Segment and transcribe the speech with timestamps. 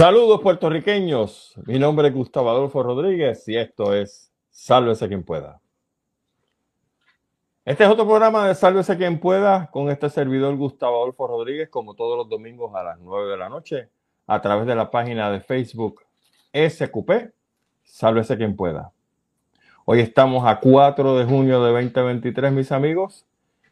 [0.00, 5.60] Saludos puertorriqueños, mi nombre es Gustavo Adolfo Rodríguez y esto es Sálvese quien pueda.
[7.66, 11.94] Este es otro programa de Sálvese quien pueda con este servidor Gustavo Adolfo Rodríguez como
[11.94, 13.90] todos los domingos a las 9 de la noche
[14.26, 16.00] a través de la página de Facebook
[16.54, 17.34] SQP,
[17.82, 18.92] Sálvese quien pueda.
[19.84, 23.26] Hoy estamos a 4 de junio de 2023 mis amigos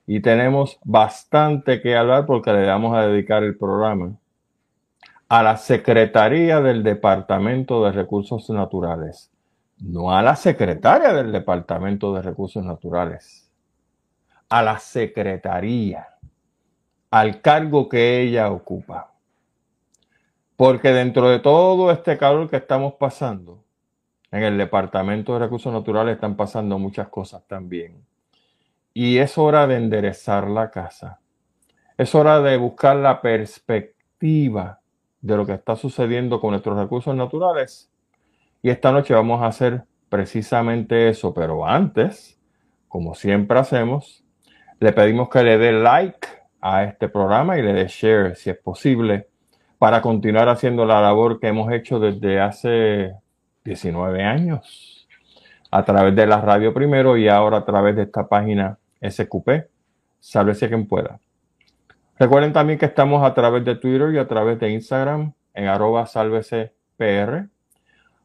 [0.06, 4.18] y tenemos bastante que hablar porque le vamos a dedicar el programa
[5.28, 9.30] a la Secretaría del Departamento de Recursos Naturales,
[9.78, 13.52] no a la Secretaria del Departamento de Recursos Naturales,
[14.48, 16.08] a la Secretaría,
[17.10, 19.12] al cargo que ella ocupa.
[20.56, 23.62] Porque dentro de todo este calor que estamos pasando,
[24.30, 28.02] en el Departamento de Recursos Naturales están pasando muchas cosas también.
[28.94, 31.20] Y es hora de enderezar la casa.
[31.98, 34.77] Es hora de buscar la perspectiva
[35.20, 37.90] de lo que está sucediendo con nuestros recursos naturales.
[38.62, 42.38] Y esta noche vamos a hacer precisamente eso, pero antes,
[42.88, 44.24] como siempre hacemos,
[44.80, 46.26] le pedimos que le dé like
[46.60, 49.28] a este programa y le dé share si es posible
[49.78, 53.14] para continuar haciendo la labor que hemos hecho desde hace
[53.64, 55.08] 19 años
[55.70, 59.68] a través de la radio primero y ahora a través de esta página SQP.
[60.18, 61.20] Sálvese quien pueda.
[62.18, 66.04] Recuerden también que estamos a través de Twitter y a través de Instagram en arroba
[66.96, 67.48] pr.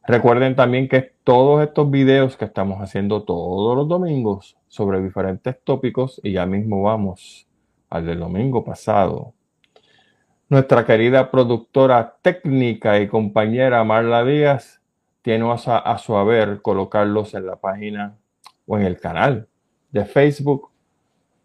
[0.08, 6.20] Recuerden también que todos estos videos que estamos haciendo todos los domingos sobre diferentes tópicos,
[6.24, 7.48] y ya mismo vamos
[7.92, 9.36] al del domingo pasado.
[10.50, 14.82] Nuestra querida productora técnica y compañera Marla Díaz
[15.22, 18.18] tiene a, a su haber colocarlos en la página
[18.66, 19.48] o en el canal
[19.92, 20.72] de Facebook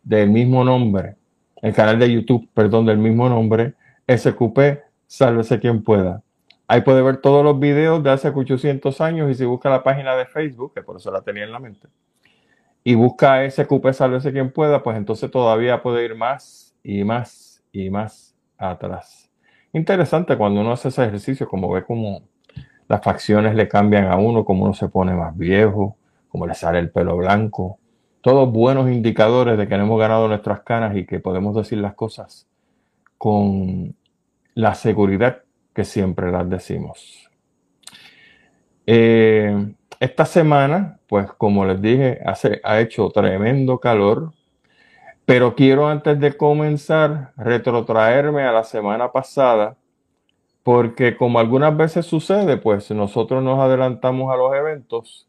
[0.03, 1.18] del mismo nombre
[1.63, 3.75] el canal de YouTube, perdón, del mismo nombre,
[4.09, 4.59] SQP,
[5.07, 6.23] sálvese quien pueda.
[6.67, 10.15] Ahí puede ver todos los videos de hace 800 años y si busca la página
[10.17, 11.89] de Facebook, que por eso la tenía en la mente,
[12.85, 17.91] y busca SQP, sálvese quien pueda, pues entonces todavía puede ir más y más y
[17.91, 19.31] más atrás.
[19.73, 22.23] Interesante cuando uno hace ese ejercicio, como ve como
[22.89, 25.97] las facciones le cambian a uno, como uno se pone más viejo,
[26.29, 27.79] como le sale el pelo blanco,
[28.29, 32.47] todos buenos indicadores de que hemos ganado nuestras canas y que podemos decir las cosas
[33.17, 33.97] con
[34.53, 37.31] la seguridad que siempre las decimos.
[38.87, 44.35] Eh, esta semana, pues como les dije, hace, ha hecho tremendo calor,
[45.25, 49.75] pero quiero antes de comenzar retrotraerme a la semana pasada,
[50.63, 55.27] porque como algunas veces sucede, pues nosotros nos adelantamos a los eventos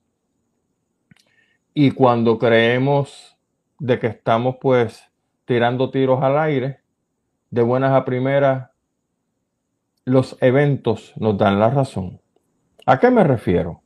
[1.81, 3.37] y cuando creemos
[3.79, 5.01] de que estamos pues
[5.45, 6.81] tirando tiros al aire,
[7.51, 8.71] de buenas a primeras,
[10.03, 12.19] los eventos nos dan la razón.
[12.85, 13.81] ¿A qué me refiero?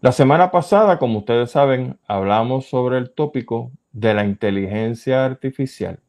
[0.00, 6.00] La semana pasada, como ustedes saben, hablamos sobre el tópico de la inteligencia artificial.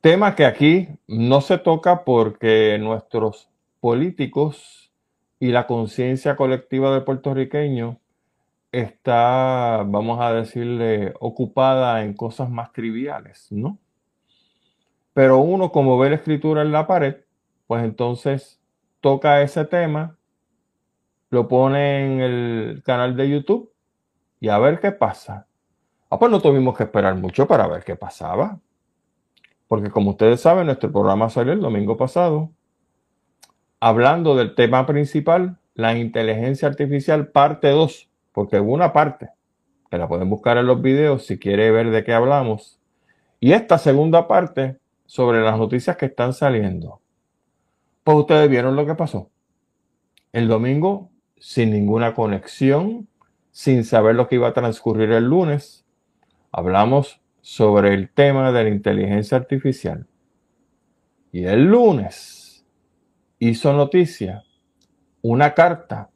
[0.00, 3.50] Tema que aquí no se toca porque nuestros
[3.80, 4.90] políticos
[5.38, 7.99] y la conciencia colectiva de puertorriqueños
[8.72, 13.78] está, vamos a decirle, ocupada en cosas más triviales, ¿no?
[15.12, 17.16] Pero uno, como ve la escritura en la pared,
[17.66, 18.60] pues entonces
[19.00, 20.16] toca ese tema,
[21.30, 23.72] lo pone en el canal de YouTube
[24.40, 25.46] y a ver qué pasa.
[26.08, 28.58] Ah, pues no tuvimos que esperar mucho para ver qué pasaba.
[29.68, 32.50] Porque como ustedes saben, nuestro programa salió el domingo pasado
[33.80, 38.09] hablando del tema principal, la inteligencia artificial parte 2
[38.40, 39.28] porque hubo una parte
[39.90, 42.80] que la pueden buscar en los videos si quiere ver de qué hablamos.
[43.38, 47.02] Y esta segunda parte sobre las noticias que están saliendo.
[48.02, 49.28] Pues ustedes vieron lo que pasó.
[50.32, 53.08] El domingo, sin ninguna conexión,
[53.50, 55.84] sin saber lo que iba a transcurrir el lunes,
[56.50, 60.06] hablamos sobre el tema de la inteligencia artificial.
[61.30, 62.64] Y el lunes
[63.38, 64.44] hizo noticia
[65.20, 66.08] una carta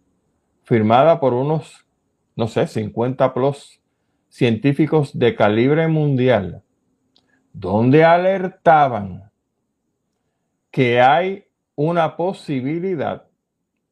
[0.63, 1.84] firmada por unos
[2.37, 3.81] no sé, 50 plus
[4.29, 6.63] científicos de calibre mundial,
[7.53, 9.31] donde alertaban
[10.71, 11.45] que hay
[11.77, 13.27] una posibilidad,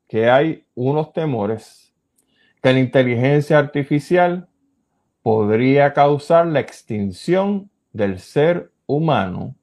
[0.08, 1.94] que hay unos temores,
[2.60, 4.48] que la inteligencia artificial
[5.22, 9.54] podría causar la extinción del ser humano,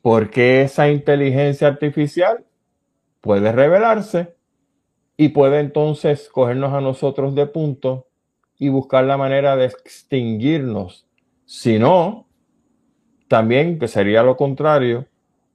[0.00, 2.46] porque esa inteligencia artificial
[3.20, 4.35] puede revelarse
[5.16, 8.06] y puede entonces cogernos a nosotros de punto
[8.58, 11.06] y buscar la manera de extinguirnos.
[11.44, 12.26] Si no,
[13.28, 15.06] también, que sería lo contrario,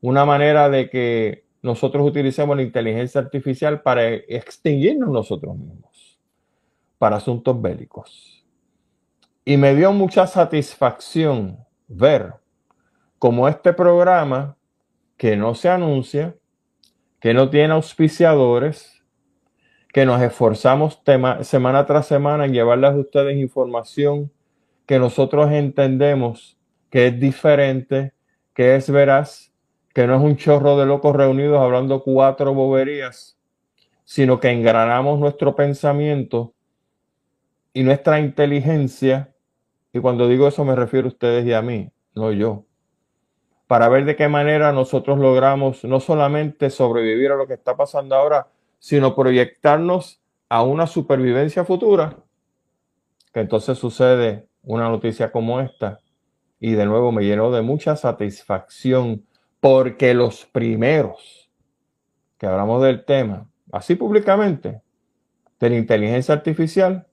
[0.02, 6.20] una manera de que nosotros utilicemos la inteligencia artificial para extinguirnos nosotros mismos,
[6.98, 8.44] para asuntos bélicos.
[9.46, 12.34] Y me dio mucha satisfacción ver
[13.20, 14.58] cómo este programa,
[15.18, 16.36] que no se anuncia,
[17.20, 19.01] que no tiene auspiciadores,
[19.94, 21.02] que nos esforzamos
[21.42, 24.32] semana tras semana en llevarles a ustedes información
[24.86, 26.58] que nosotros entendemos
[26.90, 28.14] que es diferente,
[28.54, 29.52] que es veraz,
[29.94, 33.38] que no es un chorro de locos reunidos hablando cuatro boberías,
[34.04, 36.54] sino que engranamos nuestro pensamiento
[37.74, 39.34] y nuestra inteligencia,
[39.94, 42.66] y cuando digo eso me refiero a ustedes y a mí, no yo,
[43.68, 48.16] para ver de qué manera nosotros logramos no solamente sobrevivir a lo que está pasando
[48.16, 48.48] ahora,
[48.82, 52.18] sino proyectarnos a una supervivencia futura,
[53.32, 56.00] que entonces sucede una noticia como esta,
[56.60, 59.24] y de nuevo me llenó de mucha satisfacción,
[59.60, 61.52] porque los primeros
[62.40, 64.82] que hablamos del tema, así públicamente,
[65.60, 67.06] de la inteligencia artificial,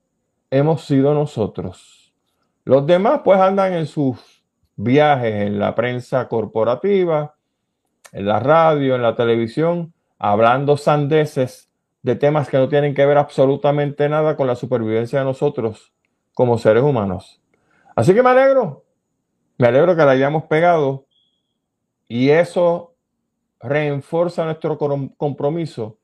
[0.51, 2.15] hemos sido nosotros.
[2.65, 4.43] Los demás pues andan en sus
[4.75, 7.35] viajes en la prensa corporativa,
[8.13, 11.71] en la radio, en la televisión, hablando sandeces
[12.03, 15.93] de temas que no tienen que ver absolutamente nada con la supervivencia de nosotros
[16.35, 17.41] como seres humanos.
[17.95, 18.85] Así que me alegro,
[19.59, 21.07] me alegro que la hayamos pegado
[22.07, 22.95] y eso
[23.61, 24.79] reenforza nuestro
[25.17, 25.99] compromiso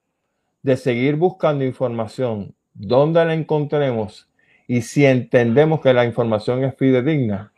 [0.63, 4.29] de seguir buscando información donde la encontremos
[4.67, 7.53] y si entendemos que la información es fidedigna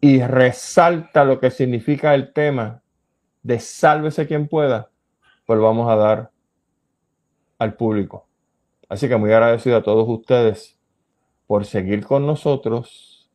[0.00, 2.82] y resalta lo que significa el tema
[3.42, 4.90] de sálvese quien pueda,
[5.48, 6.30] pues vamos a dar
[7.58, 8.26] al público.
[8.86, 10.78] Así que muy agradecido a todos ustedes
[11.46, 13.30] por seguir con nosotros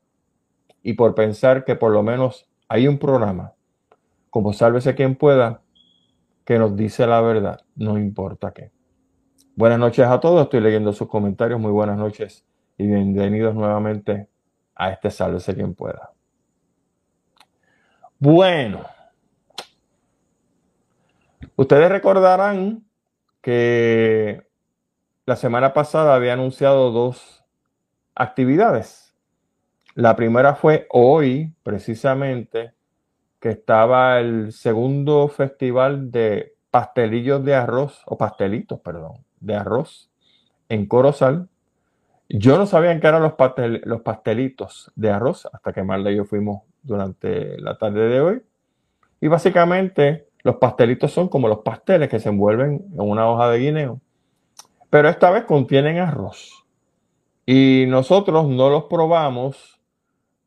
[0.83, 3.53] y por pensar que por lo menos hay un programa,
[4.29, 5.63] como Sálvese quien pueda,
[6.45, 8.69] que nos dice la verdad, no importa qué.
[9.55, 12.45] Buenas noches a todos, estoy leyendo sus comentarios, muy buenas noches
[12.77, 14.27] y bienvenidos nuevamente
[14.75, 16.11] a este Sálvese quien pueda.
[18.19, 18.81] Bueno,
[21.55, 22.83] Ustedes recordarán
[23.41, 24.45] que
[25.25, 27.43] la semana pasada había anunciado dos
[28.15, 29.15] actividades.
[29.95, 32.73] La primera fue hoy, precisamente,
[33.39, 40.09] que estaba el segundo festival de pastelillos de arroz, o pastelitos, perdón, de arroz
[40.69, 41.49] en Corozal.
[42.29, 43.33] Yo no sabía qué eran los,
[43.85, 48.41] los pastelitos de arroz hasta que Marla y yo fuimos durante la tarde de hoy.
[49.21, 53.59] Y básicamente los pastelitos son como los pasteles que se envuelven en una hoja de
[53.59, 54.01] guineo,
[54.89, 56.65] pero esta vez contienen arroz.
[57.45, 59.81] Y nosotros no los probamos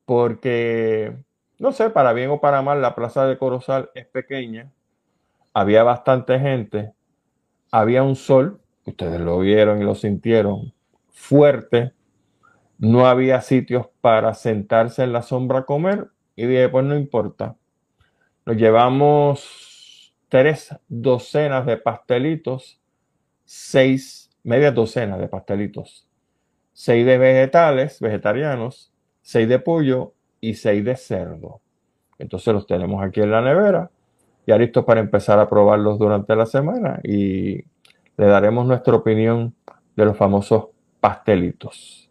[0.05, 1.17] porque,
[1.59, 4.71] no sé, para bien o para mal, la plaza de Corozal es pequeña,
[5.53, 6.93] había bastante gente,
[7.71, 10.73] había un sol, ustedes lo vieron y lo sintieron,
[11.11, 11.93] fuerte,
[12.79, 16.09] no había sitios para sentarse en la sombra a comer.
[16.37, 17.57] Y dije, pues no importa.
[18.45, 19.75] Nos llevamos
[20.28, 22.80] tres docenas de pastelitos,
[23.45, 26.06] seis, media docena de pastelitos,
[26.73, 28.92] seis de vegetales, vegetarianos,
[29.23, 31.61] seis de pollo y seis de cerdo.
[32.18, 33.90] Entonces los tenemos aquí en la nevera,
[34.47, 37.64] ya listos para empezar a probarlos durante la semana y
[38.16, 39.54] le daremos nuestra opinión
[39.97, 40.68] de los famosos
[41.00, 42.11] pastelitos.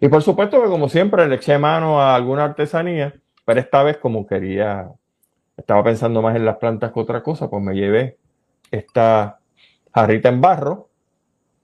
[0.00, 3.98] Y por supuesto que como siempre le eché mano a alguna artesanía, pero esta vez
[3.98, 4.90] como quería
[5.56, 8.18] estaba pensando más en las plantas que otra cosa, pues me llevé
[8.70, 9.40] esta
[9.94, 10.90] jarrita en barro,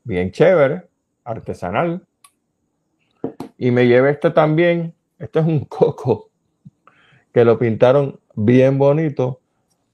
[0.05, 0.89] bien chévere,
[1.25, 2.07] artesanal.
[3.59, 6.31] Y me llevé este también, este es un coco
[7.33, 9.41] que lo pintaron bien bonito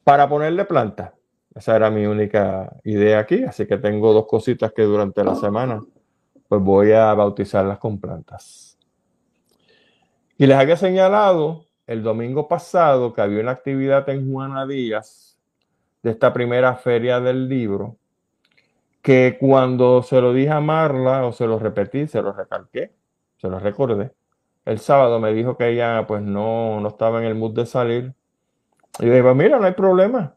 [0.05, 1.15] para ponerle planta.
[1.55, 5.83] Esa era mi única idea aquí, así que tengo dos cositas que durante la semana
[6.49, 8.79] pues voy a bautizarlas con plantas.
[10.39, 15.39] Y les había señalado el domingo pasado que había una actividad en Juana Díaz
[16.03, 17.97] de esta primera feria del libro,
[19.01, 22.93] que cuando se lo dije a Marla o se lo repetí, se lo recalqué,
[23.39, 24.13] se lo recordé.
[24.67, 28.13] El sábado me dijo que ella pues no, no estaba en el mood de salir.
[29.01, 30.35] Y le pues mira, no hay problema.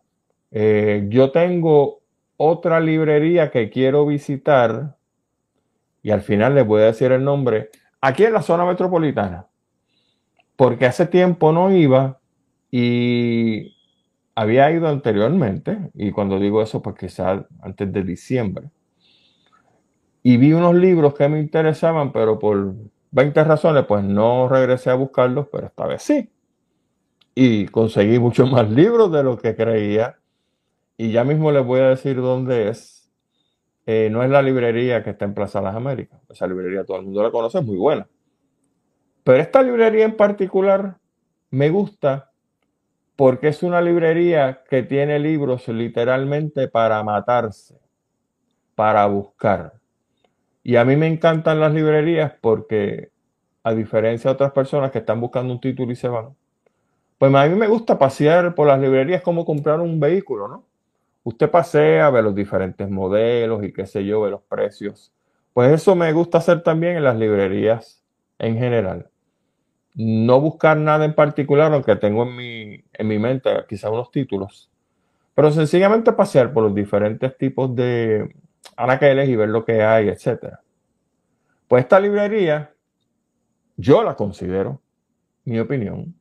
[0.52, 2.00] Eh, yo tengo
[2.38, 4.96] otra librería que quiero visitar
[6.02, 9.48] y al final les voy a decir el nombre, aquí en la zona metropolitana
[10.62, 12.20] porque hace tiempo no iba
[12.70, 13.76] y
[14.36, 18.70] había ido anteriormente, y cuando digo eso, pues quizás antes de diciembre,
[20.22, 22.76] y vi unos libros que me interesaban, pero por
[23.10, 26.30] 20 razones, pues no regresé a buscarlos, pero esta vez sí.
[27.34, 30.20] Y conseguí muchos más libros de lo que creía.
[30.96, 33.12] y ya mismo les voy a decir dónde es.
[33.88, 36.22] Eh, no es la librería que está en Plaza Las Américas.
[36.30, 38.08] Esa librería todo el mundo la conoce, es muy buena.
[39.24, 40.98] Pero esta librería en particular
[41.52, 42.32] me gusta
[43.16, 47.80] porque es una librería que tiene libros literalmente para matarse,
[48.74, 49.74] para buscar.
[50.64, 53.12] Y a mí me encantan las librerías porque,
[53.64, 56.36] a diferencia de otras personas que están buscando un título y se van,
[57.20, 60.66] pues a mí me gusta pasear por las librerías como comprar un vehículo, ¿no?
[61.24, 65.14] Usted pasea, ve los diferentes modelos y qué sé yo, ve los precios.
[65.54, 68.01] Pues eso me gusta hacer también en las librerías
[68.42, 69.08] en general.
[69.94, 74.70] No buscar nada en particular, aunque tengo en mi, en mi mente quizás unos títulos,
[75.36, 78.34] pero sencillamente pasear por los diferentes tipos de
[78.76, 80.58] anaqueles y ver lo que hay, etc.
[81.68, 82.74] Pues esta librería,
[83.78, 84.82] yo la considero,
[85.46, 86.16] mi opinión,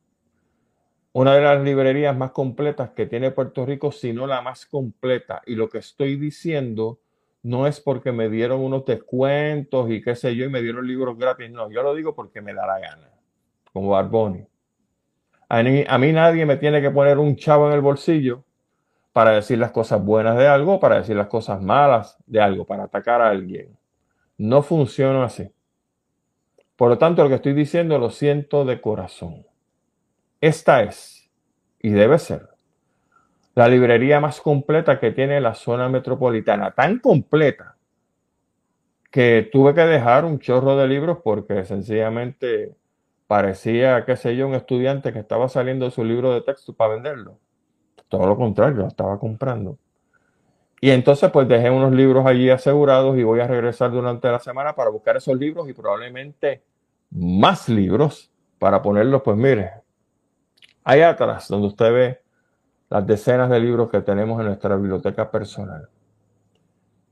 [1.13, 5.41] una de las librerías más completas que tiene Puerto Rico, si no la más completa.
[5.45, 6.99] Y lo que estoy diciendo
[7.43, 11.17] no es porque me dieron unos descuentos y qué sé yo, y me dieron libros
[11.17, 11.51] gratis.
[11.51, 13.09] No, yo lo digo porque me da la gana,
[13.73, 14.45] como Barboni.
[15.49, 18.43] A mí, a mí nadie me tiene que poner un chavo en el bolsillo
[19.11, 22.83] para decir las cosas buenas de algo, para decir las cosas malas de algo, para
[22.83, 23.77] atacar a alguien.
[24.37, 25.51] No funciona así.
[26.77, 29.45] Por lo tanto, lo que estoy diciendo lo siento de corazón.
[30.39, 31.29] Esta es,
[31.79, 32.50] y debe ser,
[33.55, 36.71] la librería más completa que tiene la zona metropolitana.
[36.71, 37.75] Tan completa
[39.09, 42.75] que tuve que dejar un chorro de libros porque sencillamente
[43.27, 46.95] parecía, qué sé yo, un estudiante que estaba saliendo de su libro de texto para
[46.95, 47.37] venderlo.
[48.07, 49.77] Todo lo contrario, lo estaba comprando.
[50.79, 54.73] Y entonces pues dejé unos libros allí asegurados y voy a regresar durante la semana
[54.73, 56.63] para buscar esos libros y probablemente
[57.11, 59.81] más libros para ponerlos, pues mire,
[60.83, 62.20] Ahí atrás, donde usted ve
[62.91, 65.87] las decenas de libros que tenemos en nuestra biblioteca personal.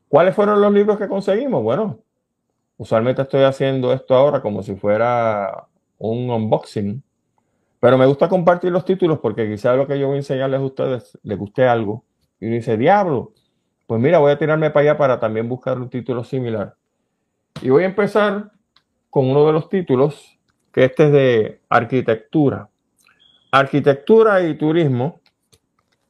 [0.10, 1.64] ¿Cuáles fueron los libros que conseguimos?
[1.64, 2.00] Bueno,
[2.76, 5.68] usualmente estoy haciendo esto ahora como si fuera
[5.98, 7.02] un unboxing,
[7.80, 10.64] pero me gusta compartir los títulos porque quizás lo que yo voy a enseñarles a
[10.64, 12.04] ustedes les guste algo.
[12.42, 13.32] Y dice, diablo,
[13.88, 16.76] pues mira, voy a tirarme para allá para también buscar un título similar.
[17.62, 18.52] Y voy a empezar
[19.10, 20.38] con uno de los títulos,
[20.74, 22.68] que este es de arquitectura.
[23.50, 25.22] Arquitectura y Turismo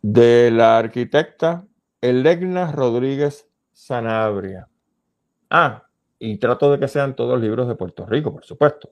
[0.02, 1.66] de la arquitecta
[2.02, 4.68] Elegna Rodríguez Sanabria.
[5.50, 5.88] Ah,
[6.20, 8.92] y trato de que sean todos libros de Puerto Rico, por supuesto,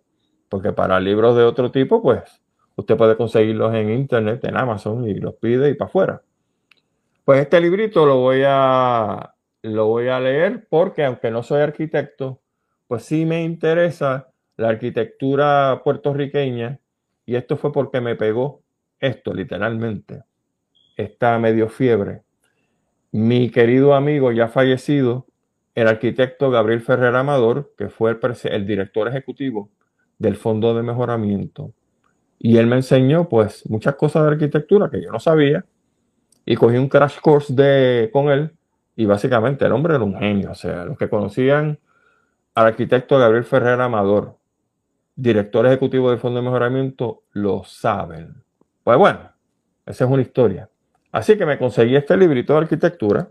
[0.50, 2.42] porque para libros de otro tipo, pues
[2.76, 6.22] usted puede conseguirlos en internet, en Amazon, y los pide y para afuera.
[7.26, 9.34] Pues este librito lo voy a
[9.64, 12.42] lo voy a leer porque aunque no soy arquitecto,
[12.88, 16.80] pues sí me interesa la arquitectura puertorriqueña
[17.26, 18.64] y esto fue porque me pegó
[19.00, 20.24] esto, literalmente.
[20.98, 22.24] Esta medio fiebre.
[23.12, 25.28] Mi querido amigo ya fallecido,
[25.76, 28.20] el arquitecto Gabriel Ferrer Amador, que fue el,
[28.52, 29.70] el director ejecutivo
[30.18, 31.74] del Fondo de Mejoramiento.
[32.40, 35.66] Y él me enseñó, pues, muchas cosas de arquitectura que yo no sabía.
[36.46, 38.52] Y cogí un crash course de, con él.
[38.96, 40.52] Y básicamente el hombre era un genio.
[40.52, 41.80] O sea, los que conocían
[42.56, 44.38] al arquitecto Gabriel Ferrer Amador,
[45.16, 48.44] director ejecutivo del Fondo de Mejoramiento lo saben.
[48.84, 49.32] Pues bueno,
[49.86, 50.70] esa es una historia.
[51.18, 53.28] Así que me conseguí este librito de arquitectura,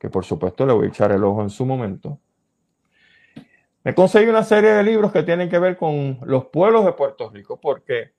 [0.00, 2.18] que por supuesto le voy a echar el ojo en su momento.
[3.84, 7.30] Me conseguí una serie de libros que tienen que ver con los pueblos de Puerto
[7.30, 8.10] Rico, porque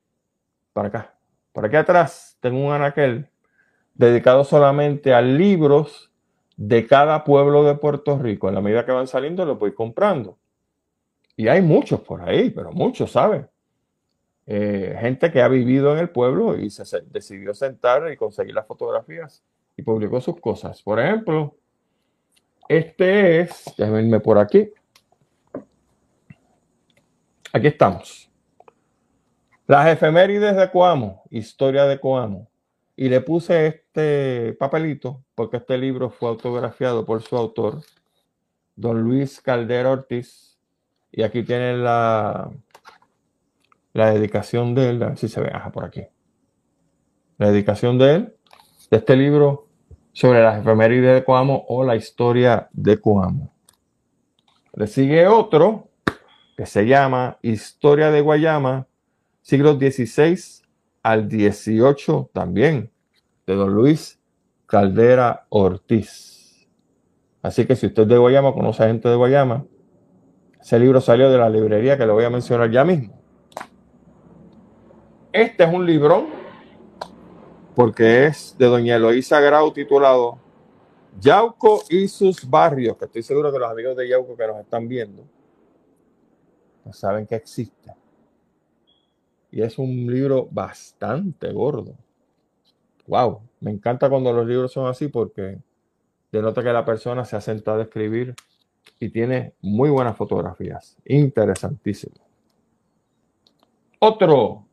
[0.71, 1.13] para acá,
[1.51, 3.27] por aquí atrás, tengo un anaquel
[3.95, 6.13] dedicado solamente a libros
[6.55, 8.47] de cada pueblo de Puerto Rico.
[8.47, 10.37] En la medida que van saliendo, los voy comprando.
[11.35, 13.45] Y hay muchos por ahí, pero muchos, ¿saben?
[14.47, 18.67] Eh, gente que ha vivido en el pueblo y se, decidió sentar y conseguir las
[18.67, 19.43] fotografías
[19.75, 20.81] y publicó sus cosas.
[20.83, 21.55] Por ejemplo,
[22.69, 24.71] este es, déjenme irme por aquí.
[27.51, 28.29] Aquí estamos.
[29.65, 32.47] Las efemérides de Coamo, historia de Coamo.
[32.95, 37.81] Y le puse este papelito porque este libro fue autografiado por su autor,
[38.75, 40.57] don Luis Caldera Ortiz,
[41.11, 42.51] y aquí tiene la,
[43.95, 46.05] la dedicación de él, a ver si se ve, por aquí.
[47.37, 48.35] La dedicación de él,
[48.91, 49.69] de este libro
[50.11, 53.53] sobre las efemérides de Coamo o la historia de Coamo.
[54.73, 55.87] Le sigue otro
[56.57, 58.85] que se llama Historia de Guayama,
[59.41, 60.65] siglos XVI
[61.01, 62.91] al XVIII también,
[63.47, 64.19] de don Luis
[64.65, 66.67] Caldera Ortiz.
[67.41, 69.65] Así que si usted es de Guayama, conoce a gente de Guayama,
[70.59, 73.24] ese libro salió de la librería que lo voy a mencionar ya mismo.
[75.35, 76.27] Este es un librón
[77.75, 80.39] porque es de doña Eloísa Grau titulado
[81.19, 84.87] Yauco y sus barrios, que estoy seguro que los amigos de Yauco que nos están
[84.87, 85.25] viendo
[86.93, 87.91] saben que existe.
[89.51, 91.97] Y es un libro bastante gordo.
[93.05, 95.57] Wow, me encanta cuando los libros son así porque
[96.31, 98.35] denota que la persona se ha sentado a escribir
[99.01, 100.95] y tiene muy buenas fotografías.
[101.03, 102.15] Interesantísimo.
[103.99, 104.64] Otro.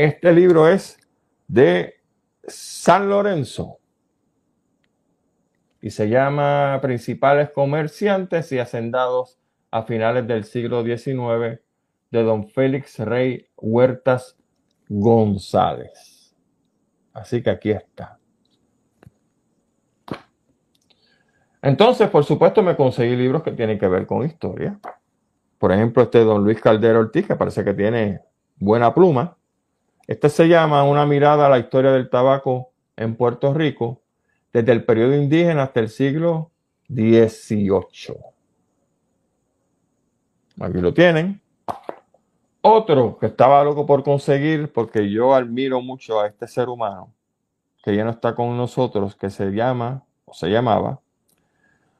[0.00, 0.96] Este libro es
[1.48, 1.94] de
[2.46, 3.80] San Lorenzo
[5.82, 9.40] y se llama Principales Comerciantes y Hacendados
[9.72, 11.58] a finales del siglo XIX
[12.12, 14.36] de don Félix Rey Huertas
[14.88, 16.32] González.
[17.12, 18.20] Así que aquí está.
[21.60, 24.78] Entonces, por supuesto, me conseguí libros que tienen que ver con historia.
[25.58, 28.20] Por ejemplo, este don Luis Caldera Ortiz, que parece que tiene
[28.60, 29.37] buena pluma.
[30.08, 34.00] Este se llama Una mirada a la historia del tabaco en Puerto Rico
[34.54, 36.50] desde el periodo indígena hasta el siglo
[36.88, 38.16] XVIII.
[40.60, 41.42] Aquí lo tienen.
[42.62, 47.12] Otro que estaba loco por conseguir, porque yo admiro mucho a este ser humano,
[47.84, 51.00] que ya no está con nosotros, que se llama, o se llamaba,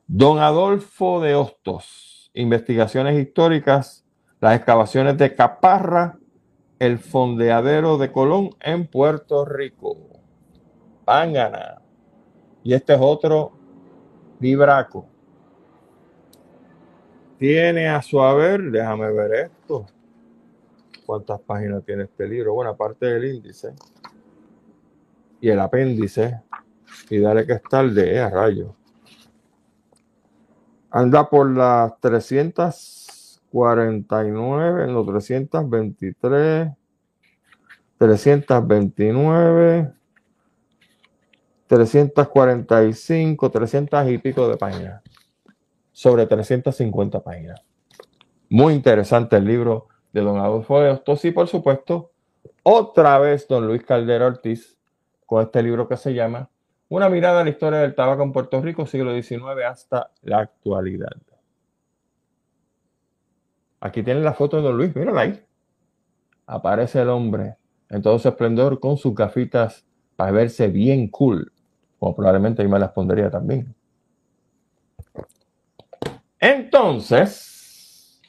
[0.07, 4.07] Don Adolfo de Hostos, Investigaciones Históricas,
[4.41, 6.19] las excavaciones de Caparra,
[6.78, 9.97] el fondeadero de Colón en Puerto Rico.
[11.04, 11.80] Pángana.
[12.62, 13.52] Y este es otro
[14.38, 15.06] vibraco.
[17.38, 19.86] Tiene a su haber, déjame ver esto.
[21.06, 22.54] ¿Cuántas páginas tiene este libro?
[22.54, 23.75] Bueno, aparte del índice
[25.41, 26.43] y el apéndice,
[27.10, 28.75] y dale que está el de a rayo.
[30.91, 31.99] Anda por las
[33.50, 36.69] 349, en los 323,
[37.99, 39.93] 329,
[41.67, 45.02] 345, 300 y pico de páginas.
[45.93, 47.61] Sobre 350 páginas.
[48.50, 52.13] Muy interesante el libro de don Adolfo de Hostos y por supuesto,
[52.63, 54.76] otra vez don Luis Caldera Ortiz
[55.26, 56.49] con este libro que se llama
[56.89, 61.17] una mirada a la historia del tabaco en Puerto Rico, siglo XIX hasta la actualidad.
[63.80, 65.43] Aquí tienen la foto de Don Luis, mírala ahí.
[66.47, 67.56] Aparece el hombre
[67.88, 69.86] en todo su esplendor con sus gafitas
[70.17, 71.52] para verse bien cool,
[71.99, 73.75] como probablemente yo me las pondría también.
[76.41, 78.21] Entonces,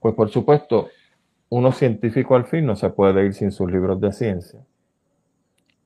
[0.00, 0.88] pues por supuesto,
[1.48, 4.64] uno científico al fin no se puede ir sin sus libros de ciencia,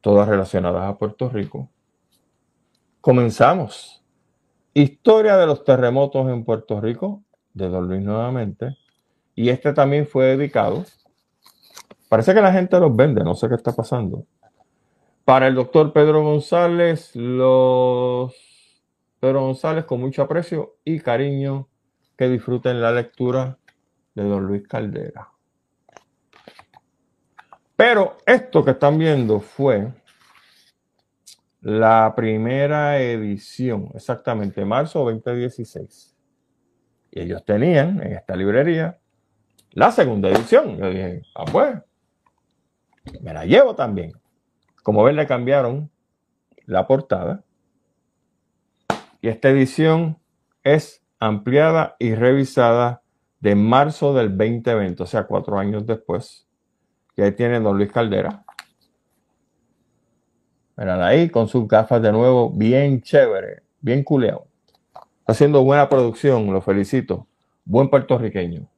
[0.00, 1.70] todas relacionadas a Puerto Rico.
[3.00, 4.02] Comenzamos.
[4.72, 8.76] Historia de los terremotos en Puerto Rico, de Don Luis nuevamente.
[9.34, 10.84] Y este también fue dedicado.
[12.08, 14.24] Parece que la gente los vende, no sé qué está pasando.
[15.24, 18.34] Para el doctor Pedro González, los
[19.18, 21.68] Pedro González con mucho aprecio y cariño
[22.16, 23.58] que disfruten la lectura
[24.14, 25.30] de Don Luis Caldera.
[27.76, 29.92] Pero esto que están viendo fue
[31.62, 36.14] la primera edición, exactamente, marzo 2016.
[37.10, 39.00] Y ellos tenían en esta librería
[39.74, 40.78] la segunda edición.
[40.78, 41.76] Yo dije, ah, pues,
[43.20, 44.12] me la llevo también.
[44.82, 45.90] Como ven, le cambiaron
[46.66, 47.44] la portada.
[49.20, 50.18] Y esta edición
[50.62, 53.02] es ampliada y revisada
[53.40, 56.46] de marzo del 2020, o sea, cuatro años después.
[57.16, 58.44] Y ahí tiene don Luis Caldera,
[60.76, 64.48] Miren ahí con sus gafas de nuevo, bien chévere, bien culeado.
[65.24, 67.28] Haciendo buena producción, lo felicito.
[67.64, 68.68] Buen puertorriqueño.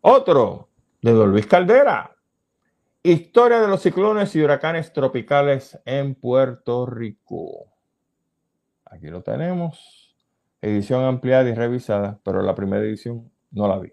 [0.00, 0.68] Otro,
[1.02, 2.14] de Don Luis Caldera.
[3.02, 7.72] Historia de los ciclones y huracanes tropicales en Puerto Rico.
[8.84, 10.16] Aquí lo tenemos.
[10.60, 13.92] Edición ampliada y revisada, pero la primera edición no la vi.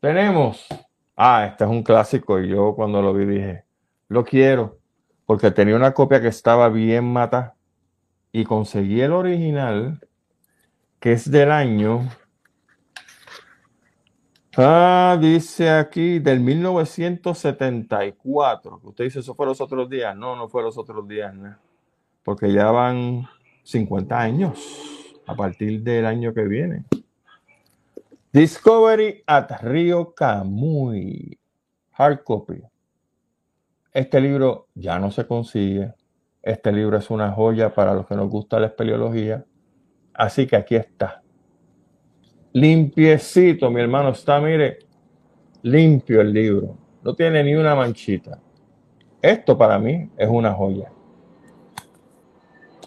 [0.00, 0.66] Tenemos
[1.22, 3.64] ah, este es un clásico y yo cuando lo vi dije,
[4.08, 4.78] lo quiero,
[5.26, 7.56] porque tenía una copia que estaba bien mata
[8.32, 10.00] y conseguí el original,
[10.98, 12.08] que es del año,
[14.56, 18.80] ah, dice aquí, del 1974.
[18.82, 20.16] Usted dice, eso fue los otros días.
[20.16, 21.34] No, no fue los otros días,
[22.22, 23.26] porque ya van
[23.62, 24.58] 50 años
[25.26, 26.84] a partir del año que viene.
[28.32, 31.38] Discovery at Río Camuy.
[31.92, 32.62] Hard copy.
[33.92, 35.94] Este libro ya no se consigue.
[36.42, 39.44] Este libro es una joya para los que nos gusta la espeleología.
[40.14, 41.19] Así que aquí está.
[42.52, 44.10] Limpiecito, mi hermano.
[44.10, 44.78] Está, mire,
[45.62, 46.76] limpio el libro.
[47.02, 48.38] no tiene ni una manchita.
[49.22, 50.90] Esto para mí es una joya.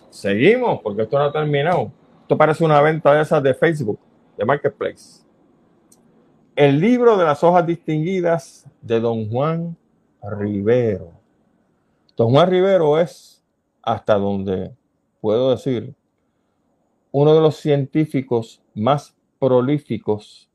[0.10, 1.91] Seguimos, porque esto no ha terminado.
[2.21, 3.99] Esto parece una venta de esas de Facebook,
[4.38, 5.23] de Marketplace.
[6.56, 9.76] El libro de las hojas distinguidas de Don Juan
[10.21, 11.12] Rivero.
[12.15, 13.43] Don Juan Rivero es,
[13.82, 14.71] hasta donde
[15.19, 15.95] puedo decir,
[17.12, 20.50] uno de los científicos más prolíficos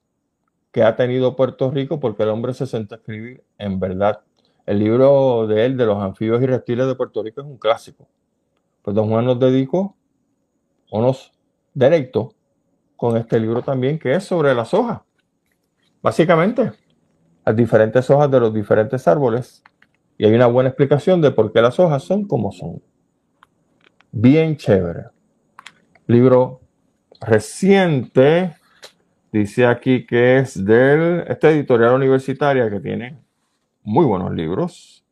[0.72, 4.20] que ha tenido Puerto Rico porque el hombre se senta a escribir en verdad.
[4.64, 8.09] El libro de él, de los anfibios y reptiles de Puerto Rico, es un clásico.
[8.81, 9.94] Pues don Juan nos dedicó
[10.90, 11.35] unos
[11.74, 12.35] nos
[12.96, 15.03] con este libro también, que es sobre las hojas.
[16.01, 16.72] Básicamente,
[17.44, 19.62] las diferentes hojas de los diferentes árboles.
[20.16, 22.83] Y hay una buena explicación de por qué las hojas son como son.
[24.12, 25.09] Bien chévere.
[26.07, 26.62] Libro
[27.20, 28.57] reciente,
[29.30, 33.18] Dice aquí que es de esta editorial universitaria que tiene
[33.82, 35.04] muy buenos libros.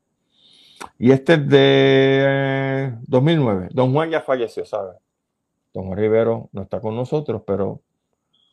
[0.99, 3.69] Y este es de 2009.
[3.73, 4.93] Don Juan ya falleció, ¿sabe?
[5.75, 7.83] Don Juan Rivero no está con nosotros, pero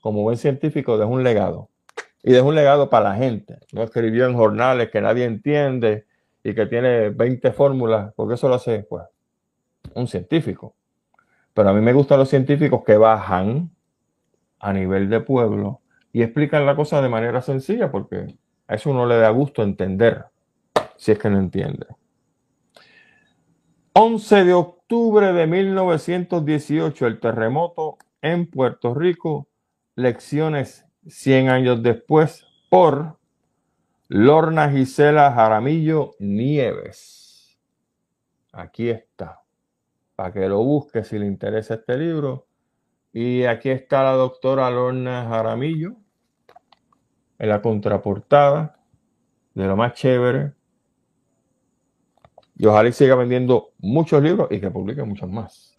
[0.02, 1.70] como buen científico dejó un legado.
[2.22, 3.60] Y dejó un legado para la gente.
[3.72, 6.06] No escribió en jornales que nadie entiende
[6.44, 9.04] y que tiene 20 fórmulas, porque eso lo hace pues,
[9.94, 10.76] un científico.
[11.54, 13.70] Pero a mí me gustan los científicos que bajan
[14.64, 15.82] a nivel de pueblo
[16.14, 20.26] y explican la cosa de manera sencilla porque a eso uno le da gusto entender,
[20.96, 21.86] si es que no entiende.
[23.92, 29.48] 11 de octubre de 1918, el terremoto en Puerto Rico,
[29.96, 33.18] lecciones 100 años después por
[34.08, 37.60] Lorna Gisela Jaramillo Nieves.
[38.54, 39.42] Aquí está,
[40.16, 42.48] para que lo busque si le interesa este libro.
[43.14, 45.96] Y aquí está la doctora Lorna Jaramillo
[47.38, 48.80] en la contraportada
[49.54, 50.54] de lo más chévere.
[52.56, 55.76] Y ojalá siga vendiendo muchos libros y que publique muchos más.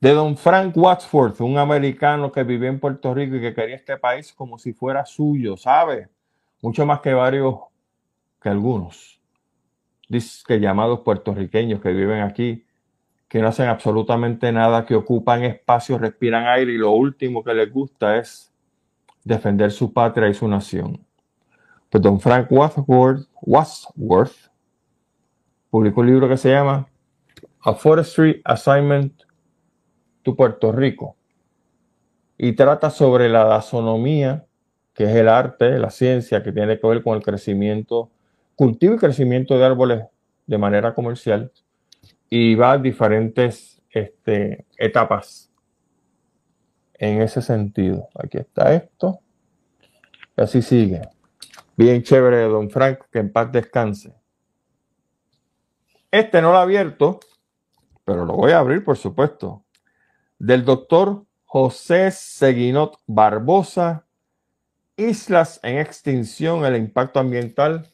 [0.00, 3.96] De don Frank Wadsworth, un americano que vivió en Puerto Rico y que quería este
[3.96, 6.08] país como si fuera suyo, ¿sabe?
[6.60, 7.56] Mucho más que varios,
[8.40, 9.20] que algunos,
[10.08, 12.65] que llamados puertorriqueños que viven aquí
[13.28, 17.72] que no hacen absolutamente nada, que ocupan espacios, respiran aire y lo último que les
[17.72, 18.52] gusta es
[19.24, 21.04] defender su patria y su nación.
[21.90, 23.26] Pues don Frank Wadsworth,
[25.70, 26.88] publicó un libro que se llama
[27.64, 29.22] A Forestry Assignment
[30.22, 31.16] to Puerto Rico
[32.38, 34.46] y trata sobre la dasonomía,
[34.94, 38.10] que es el arte, la ciencia que tiene que ver con el crecimiento,
[38.54, 40.04] cultivo y crecimiento de árboles
[40.46, 41.50] de manera comercial
[42.28, 45.50] y va a diferentes este, etapas
[46.94, 48.08] en ese sentido.
[48.14, 49.20] Aquí está esto.
[50.36, 51.02] Y así sigue.
[51.76, 54.14] Bien chévere, don Frank, que en paz descanse.
[56.10, 57.20] Este no lo he abierto,
[58.04, 59.64] pero lo voy a abrir, por supuesto.
[60.38, 64.06] Del doctor José Seguinot Barbosa,
[64.96, 67.88] Islas en extinción, el impacto ambiental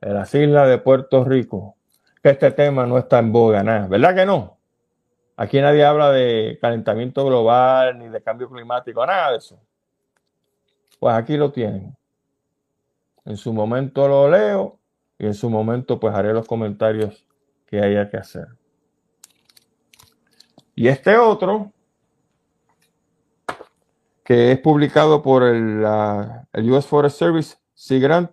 [0.00, 1.76] en las islas de Puerto Rico
[2.22, 3.86] que este tema no está en boga, nada.
[3.86, 4.58] ¿Verdad que no?
[5.36, 9.58] Aquí nadie habla de calentamiento global ni de cambio climático, nada de eso.
[10.98, 11.96] Pues aquí lo tienen.
[13.24, 14.78] En su momento lo leo
[15.18, 17.26] y en su momento pues haré los comentarios
[17.66, 18.48] que haya que hacer.
[20.74, 21.72] Y este otro,
[24.24, 25.84] que es publicado por el,
[26.52, 28.30] el US Forest Service, Sea Grant,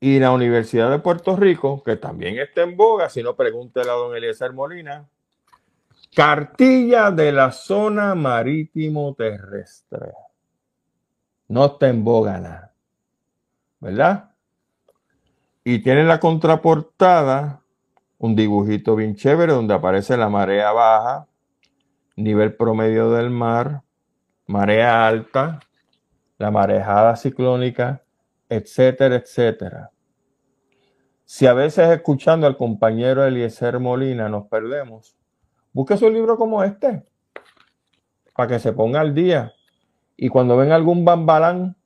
[0.00, 3.94] y la Universidad de Puerto Rico, que también está en boga, si no pregúntele a
[3.94, 5.06] don Eliezer Molina,
[6.14, 10.12] cartilla de la zona marítimo terrestre.
[11.48, 12.72] No está en boga nada,
[13.80, 14.30] ¿verdad?
[15.62, 17.60] Y tiene la contraportada
[18.20, 21.26] un dibujito bien chévere donde aparece la marea baja,
[22.16, 23.82] nivel promedio del mar,
[24.46, 25.60] marea alta,
[26.36, 28.02] la marejada ciclónica,
[28.50, 29.90] etcétera, etcétera.
[31.24, 35.16] Si a veces escuchando al compañero Eliezer Molina nos perdemos,
[35.72, 37.04] busque su libro como este,
[38.34, 39.52] para que se ponga al día.
[40.16, 41.76] Y cuando ven algún bambalán,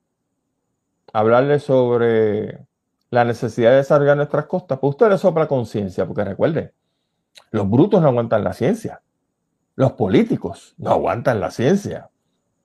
[1.13, 2.65] hablarle sobre
[3.11, 6.73] la necesidad de desarrollar nuestras costas, pues usted le sopla conciencia, porque recuerde,
[7.51, 9.03] los brutos no aguantan la ciencia.
[9.75, 12.09] Los políticos no aguantan la ciencia.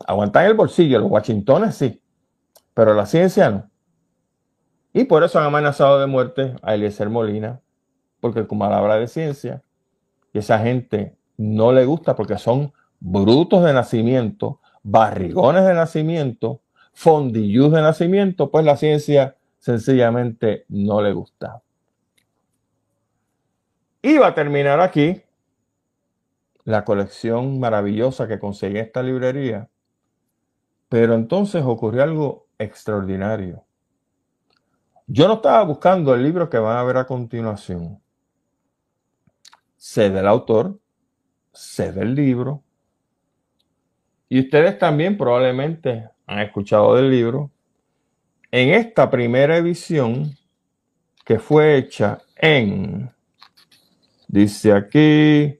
[0.06, 2.02] Aguantan el bolsillo, los washingtones sí,
[2.72, 3.69] pero la ciencia no.
[4.92, 7.60] Y por eso han amenazado de muerte a Eliezer Molina,
[8.20, 9.62] porque como habla de ciencia,
[10.32, 16.60] y esa gente no le gusta porque son brutos de nacimiento, barrigones de nacimiento,
[16.92, 21.62] fondillus de nacimiento, pues la ciencia sencillamente no le gustaba.
[24.02, 25.22] Iba a terminar aquí
[26.64, 29.68] la colección maravillosa que conseguí esta librería,
[30.88, 33.64] pero entonces ocurrió algo extraordinario.
[35.12, 38.00] Yo no estaba buscando el libro que van a ver a continuación.
[39.76, 40.78] Sé del autor,
[41.52, 42.62] sé del libro,
[44.28, 47.50] y ustedes también probablemente han escuchado del libro.
[48.52, 50.38] En esta primera edición,
[51.24, 53.10] que fue hecha en
[54.28, 55.58] Dice aquí,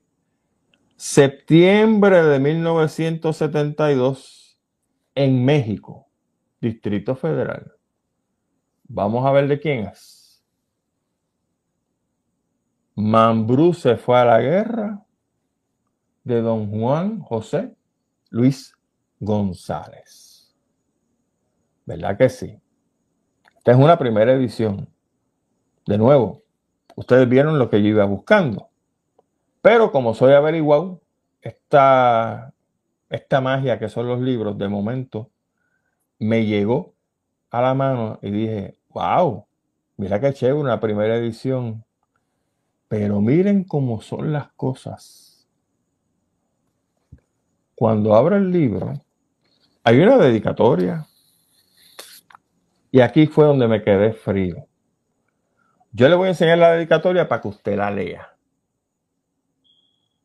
[0.95, 4.57] septiembre de 1972,
[5.17, 6.07] en México,
[6.61, 7.80] Distrito Federal.
[8.93, 10.45] Vamos a ver de quién es.
[12.97, 15.07] Mambrú se fue a la guerra
[16.25, 17.77] de don Juan José
[18.31, 18.75] Luis
[19.21, 20.57] González.
[21.87, 22.61] ¿Verdad que sí?
[23.59, 24.89] Esta es una primera edición.
[25.87, 26.43] De nuevo,
[26.97, 28.71] ustedes vieron lo que yo iba buscando.
[29.63, 31.01] Pero como soy averiguado,
[31.43, 32.53] esta,
[33.09, 35.31] esta magia que son los libros, de momento,
[36.19, 36.97] me llegó
[37.51, 39.47] a la mano y dije, wow,
[39.97, 41.85] mira qué chévere una primera edición.
[42.89, 45.49] Pero miren cómo son las cosas.
[47.77, 48.93] Cuando abro el libro,
[49.85, 51.07] hay una dedicatoria.
[52.91, 54.67] Y aquí fue donde me quedé frío.
[55.93, 58.37] Yo le voy a enseñar la dedicatoria para que usted la lea.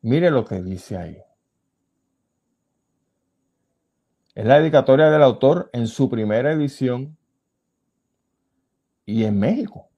[0.02, 1.18] Mire lo que dice ahí.
[4.34, 7.16] Es la dedicatoria del autor en su primera edición
[9.06, 9.88] y en México.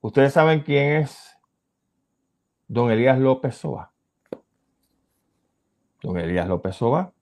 [0.00, 1.36] Ustedes saben quién es
[2.68, 3.92] don Elías López Soba.
[6.02, 7.12] Don Elías López Soba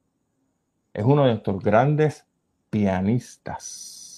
[0.93, 2.27] es uno de nuestros grandes
[2.71, 4.09] pianistas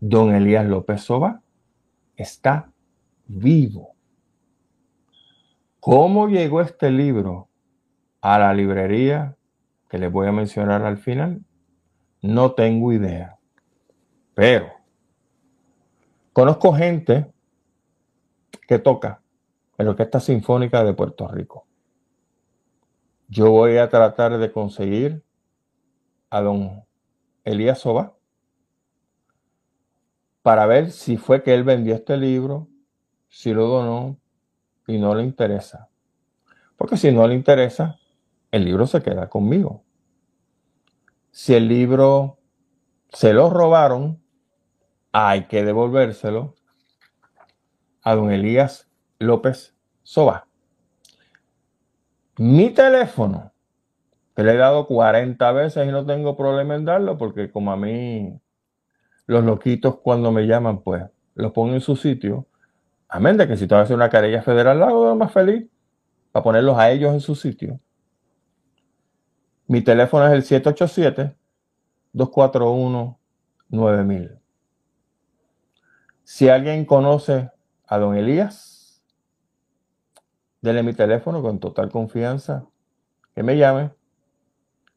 [0.00, 1.42] don Elías López Soba
[2.16, 2.72] está
[3.26, 3.94] vivo.
[5.80, 7.48] ¿Cómo llegó este libro
[8.20, 9.36] a la librería
[9.88, 11.44] que les voy a mencionar al final?
[12.22, 13.38] No tengo idea.
[14.34, 14.72] Pero
[16.32, 17.32] conozco gente
[18.66, 19.22] que toca
[19.76, 21.66] en la Orquesta Sinfónica de Puerto Rico.
[23.28, 25.22] Yo voy a tratar de conseguir
[26.30, 26.84] a don
[27.44, 28.14] Elías Soba
[30.42, 32.68] para ver si fue que él vendió este libro,
[33.28, 34.18] si lo donó
[34.86, 35.88] y no le interesa.
[36.76, 37.98] Porque si no le interesa,
[38.50, 39.84] el libro se queda conmigo.
[41.38, 42.40] Si el libro
[43.12, 44.20] se lo robaron,
[45.12, 46.56] hay que devolvérselo
[48.02, 48.88] a don Elías
[49.20, 49.72] López
[50.02, 50.48] Soba.
[52.38, 53.52] Mi teléfono,
[54.34, 57.76] que le he dado 40 veces y no tengo problema en darlo, porque como a
[57.76, 58.36] mí
[59.26, 61.04] los loquitos cuando me llaman, pues
[61.36, 62.48] los pongo en su sitio.
[63.08, 65.68] Amén de que si te vas una querella federal, la hago más feliz
[66.32, 67.78] para ponerlos a ellos en su sitio.
[69.68, 70.42] Mi teléfono es el
[72.14, 74.40] 787-241-9000.
[76.24, 77.50] Si alguien conoce
[77.86, 79.04] a don Elías,
[80.62, 82.64] denle mi teléfono con total confianza,
[83.34, 83.90] que me llame,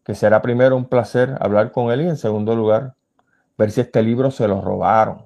[0.06, 2.96] que será primero un placer hablar con él y en segundo lugar,
[3.58, 5.26] ver si este libro se lo robaron.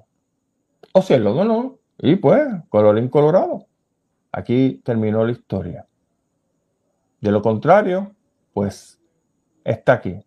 [0.92, 1.78] O si él lo donó.
[1.98, 3.66] Y pues, colorín colorado.
[4.32, 5.86] Aquí terminó la historia.
[7.20, 8.12] De lo contrario,
[8.52, 8.95] pues
[9.66, 10.24] está aquí.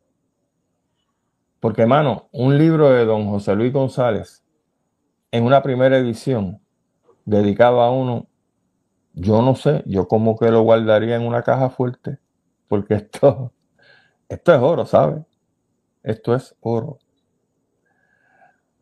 [1.59, 4.43] Porque, hermano, un libro de don José Luis González
[5.31, 6.61] en una primera edición
[7.25, 8.27] dedicado a uno,
[9.13, 12.17] yo no sé, yo como que lo guardaría en una caja fuerte,
[12.67, 13.53] porque esto,
[14.27, 15.25] esto es oro, ¿sabe?
[16.03, 16.99] Esto es oro.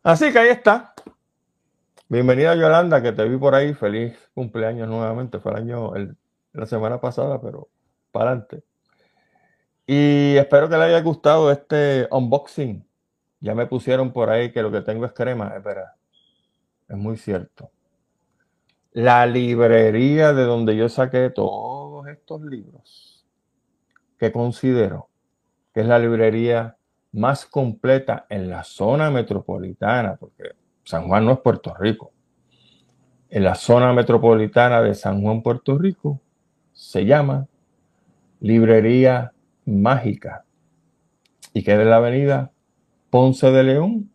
[0.02, 0.94] Así que ahí está.
[2.08, 3.74] Bienvenida Yolanda, que te vi por ahí.
[3.74, 5.40] Feliz cumpleaños nuevamente.
[5.40, 5.92] Fue el año,
[6.52, 7.68] la semana pasada, pero
[8.12, 8.67] para adelante.
[9.90, 12.86] Y espero que le haya gustado este unboxing.
[13.40, 15.54] Ya me pusieron por ahí que lo que tengo es crema.
[15.56, 15.96] Espera,
[16.86, 17.70] es muy cierto.
[18.92, 23.24] La librería de donde yo saqué todos estos libros,
[24.18, 25.08] que considero
[25.72, 26.76] que es la librería
[27.12, 30.50] más completa en la zona metropolitana, porque
[30.84, 32.12] San Juan no es Puerto Rico.
[33.30, 36.20] En la zona metropolitana de San Juan, Puerto Rico,
[36.74, 37.46] se llama
[38.40, 39.32] Librería
[39.68, 40.44] Mágica
[41.52, 42.52] y queda en la avenida
[43.10, 44.10] Ponce de León,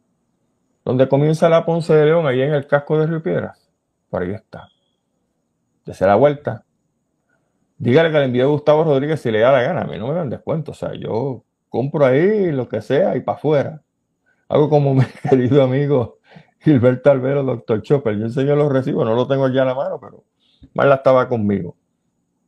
[0.86, 3.72] donde comienza la Ponce de León, ahí en el casco de Río Piedras.
[4.10, 4.70] Por ahí está.
[5.86, 6.66] Desde la vuelta.
[7.78, 9.82] Dígale que le envió Gustavo Rodríguez si le da la gana.
[9.82, 10.72] A mí no me dan descuento.
[10.72, 13.82] O sea, yo compro ahí lo que sea y para afuera.
[14.48, 16.20] Hago como mi querido amigo
[16.60, 18.18] Gilberto Albero, doctor Chopper.
[18.18, 20.24] Yo enseño los recibos, no lo tengo ya en la mano, pero
[20.74, 21.76] Marla estaba conmigo.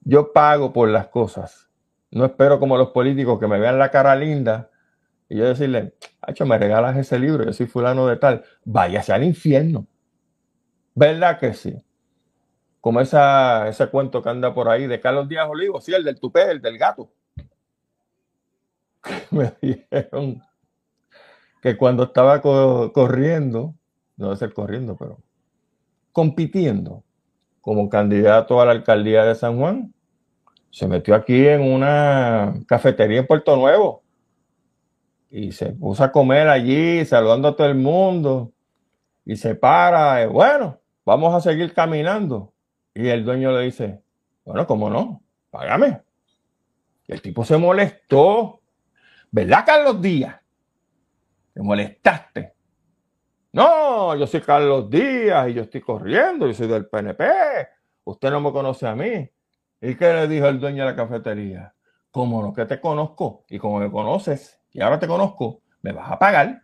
[0.03, 1.69] Yo pago por las cosas.
[2.11, 4.69] No espero como los políticos que me vean la cara linda
[5.27, 8.43] y yo decirle, Hacho, me regalas ese libro, yo soy fulano de tal.
[8.63, 9.87] Váyase al infierno.
[10.93, 11.75] ¿Verdad que sí?
[12.79, 16.19] Como esa, ese cuento que anda por ahí de Carlos Díaz Olivo, sí, el del
[16.19, 17.11] tupé, el del gato.
[19.31, 20.41] Me dijeron
[21.61, 23.73] que cuando estaba corriendo,
[24.17, 25.17] no debe ser corriendo, pero
[26.11, 27.03] compitiendo
[27.59, 29.94] como candidato a la alcaldía de San Juan,
[30.75, 34.03] se metió aquí en una cafetería en Puerto Nuevo
[35.29, 38.51] y se puso a comer allí, saludando a todo el mundo,
[39.23, 42.53] y se para, y bueno, vamos a seguir caminando.
[42.93, 44.01] Y el dueño le dice,
[44.43, 45.23] bueno, ¿cómo no?
[45.49, 46.01] Págame.
[47.07, 48.59] El tipo se molestó.
[49.31, 50.41] ¿Verdad, Carlos Díaz?
[51.53, 52.53] Te molestaste.
[53.53, 57.23] No, yo soy Carlos Díaz y yo estoy corriendo, yo soy del PNP.
[58.03, 59.29] Usted no me conoce a mí.
[59.81, 61.73] ¿Y qué le dijo el dueño de la cafetería?
[62.11, 66.11] Como no que te conozco y como me conoces y ahora te conozco, me vas
[66.11, 66.61] a pagar.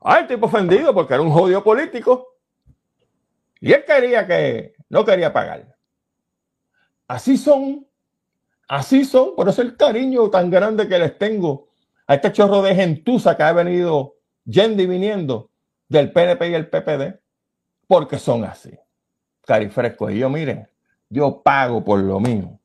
[0.00, 2.36] Ay, el tipo ofendido porque era un jodido político.
[3.60, 5.76] Y él quería que no quería pagar.
[7.06, 7.86] Así son,
[8.68, 11.68] así son, por eso el cariño tan grande que les tengo
[12.06, 15.50] a este chorro de gentuza que ha venido yendo y viniendo
[15.88, 17.20] del PNP y el PPD,
[17.86, 18.70] porque son así,
[19.46, 20.12] carifrescos.
[20.12, 20.68] Y yo, miren,
[21.12, 22.58] yo pago por lo mío.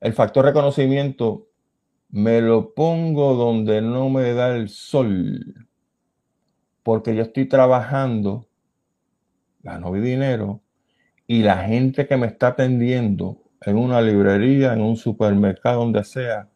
[0.00, 1.46] El factor reconocimiento
[2.10, 5.68] me lo pongo donde no me da el sol,
[6.82, 8.48] porque yo estoy trabajando
[9.62, 10.62] gano dinero
[11.28, 16.48] y la gente que me está atendiendo en una librería, en un supermercado, donde sea,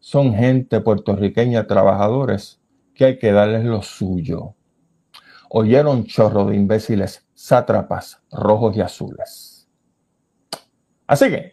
[0.00, 2.60] son gente puertorriqueña, trabajadores,
[2.94, 4.54] que hay que darles lo suyo.
[5.48, 9.51] Oyeron chorro de imbéciles, sátrapas, rojos y azules.
[11.12, 11.52] Así que,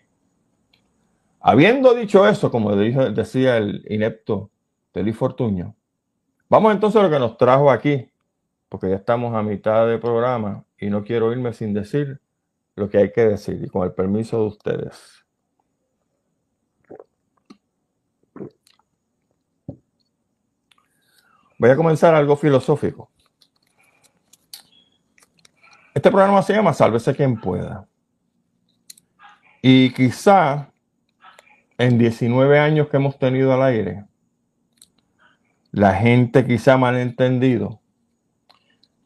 [1.41, 4.51] habiendo dicho eso, como decía el inepto
[4.93, 5.75] Teli Fortuño,
[6.47, 8.09] vamos entonces a lo que nos trajo aquí,
[8.69, 12.21] porque ya estamos a mitad del programa y no quiero irme sin decir
[12.77, 15.25] lo que hay que decir y con el permiso de ustedes.
[21.57, 23.11] Voy a comenzar algo filosófico.
[25.93, 27.88] Este programa se llama Sálvese quien pueda.
[29.61, 30.69] Y quizá
[31.77, 34.05] en 19 años que hemos tenido al aire,
[35.71, 37.79] la gente quizá me ha entendido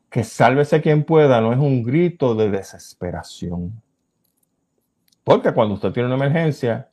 [0.10, 3.82] que sálvese quien pueda no es un grito de desesperación.
[5.24, 6.88] Porque cuando usted tiene una emergencia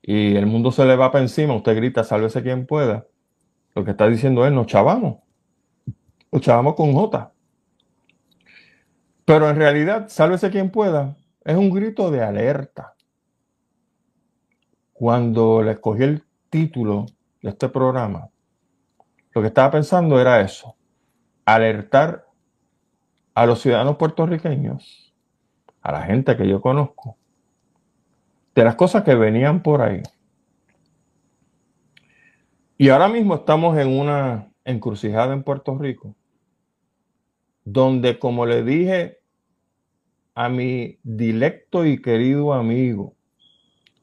[0.00, 3.06] y el mundo se le va para encima, usted grita, sálvese quien pueda.
[3.74, 5.18] Lo que está diciendo es, nos chavamos.
[6.30, 7.32] Nos chavamos con J.
[9.24, 12.94] Pero en realidad, sálvese quien pueda, es un grito de alerta.
[15.00, 17.06] Cuando le escogí el título
[17.40, 18.28] de este programa,
[19.32, 20.76] lo que estaba pensando era eso,
[21.46, 22.26] alertar
[23.32, 25.14] a los ciudadanos puertorriqueños,
[25.80, 27.16] a la gente que yo conozco,
[28.54, 30.02] de las cosas que venían por ahí.
[32.76, 36.14] Y ahora mismo estamos en una encrucijada en Puerto Rico,
[37.64, 39.20] donde, como le dije
[40.34, 43.16] a mi dilecto y querido amigo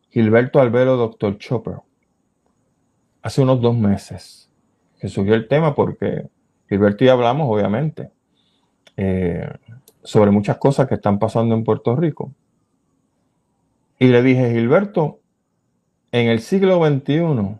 [0.09, 1.75] Gilberto Albero, doctor Chopper,
[3.21, 4.49] hace unos dos meses,
[4.99, 6.27] que surgió el tema porque
[6.69, 8.11] Gilberto y hablamos, obviamente,
[8.95, 9.49] eh,
[10.03, 12.33] sobre muchas cosas que están pasando en Puerto Rico.
[13.99, 15.19] Y le dije, Gilberto,
[16.11, 17.59] en el siglo XXI,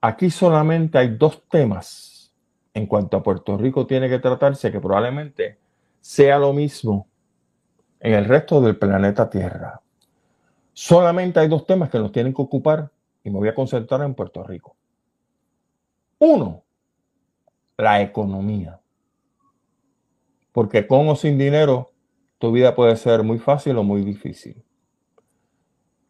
[0.00, 2.32] aquí solamente hay dos temas
[2.74, 5.58] en cuanto a Puerto Rico tiene que tratarse, que probablemente
[6.00, 7.08] sea lo mismo
[8.00, 9.80] en el resto del planeta Tierra.
[10.80, 12.92] Solamente hay dos temas que nos tienen que ocupar
[13.24, 14.76] y me voy a concentrar en Puerto Rico.
[16.20, 16.62] Uno,
[17.76, 18.80] la economía.
[20.52, 21.90] Porque con o sin dinero,
[22.38, 24.62] tu vida puede ser muy fácil o muy difícil.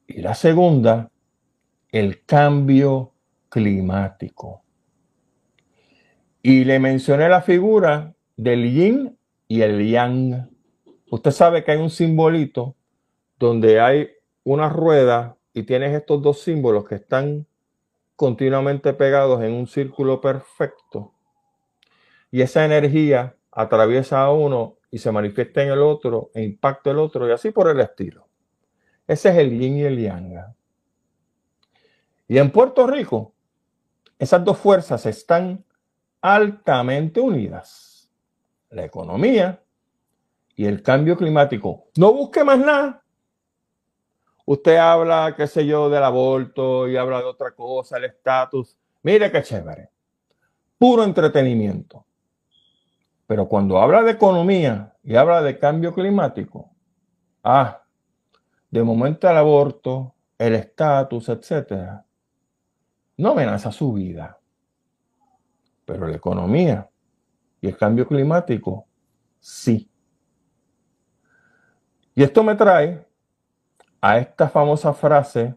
[0.06, 1.10] Y la segunda,
[1.90, 3.14] el cambio
[3.48, 4.64] climático.
[6.42, 10.50] Y le mencioné la figura del yin y el yang.
[11.10, 12.76] Usted sabe que hay un simbolito
[13.38, 14.17] donde hay
[14.52, 17.46] una rueda y tienes estos dos símbolos que están
[18.16, 21.14] continuamente pegados en un círculo perfecto.
[22.30, 26.98] Y esa energía atraviesa a uno y se manifiesta en el otro e impacta el
[26.98, 28.26] otro y así por el estilo.
[29.06, 30.54] Ese es el yin y el yang.
[32.26, 33.34] Y en Puerto Rico
[34.18, 35.64] esas dos fuerzas están
[36.20, 38.10] altamente unidas.
[38.70, 39.62] La economía
[40.56, 41.88] y el cambio climático.
[41.96, 43.04] No busque más nada.
[44.50, 48.78] Usted habla, qué sé yo, del aborto y habla de otra cosa, el estatus.
[49.02, 49.90] Mire qué chévere.
[50.78, 52.06] Puro entretenimiento.
[53.26, 56.70] Pero cuando habla de economía y habla de cambio climático,
[57.44, 57.82] ah,
[58.70, 62.06] de momento el aborto, el estatus, etcétera,
[63.18, 64.40] no amenaza su vida.
[65.84, 66.88] Pero la economía
[67.60, 68.86] y el cambio climático,
[69.40, 69.90] sí.
[72.14, 73.07] Y esto me trae
[74.00, 75.56] a esta famosa frase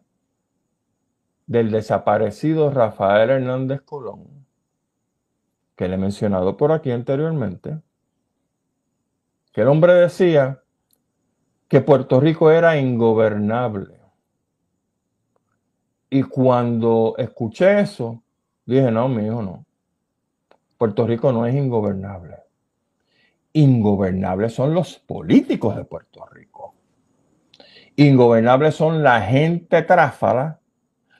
[1.45, 4.45] del desaparecido Rafael Hernández Colón,
[5.75, 7.81] que le he mencionado por aquí anteriormente,
[9.51, 10.63] que el hombre decía
[11.67, 13.99] que Puerto Rico era ingobernable.
[16.09, 18.23] Y cuando escuché eso,
[18.65, 19.65] dije, no, mi hijo, no.
[20.77, 22.37] Puerto Rico no es ingobernable.
[23.53, 26.75] Ingobernables son los políticos de Puerto Rico.
[27.95, 30.59] Ingobernables son la gente tráfala,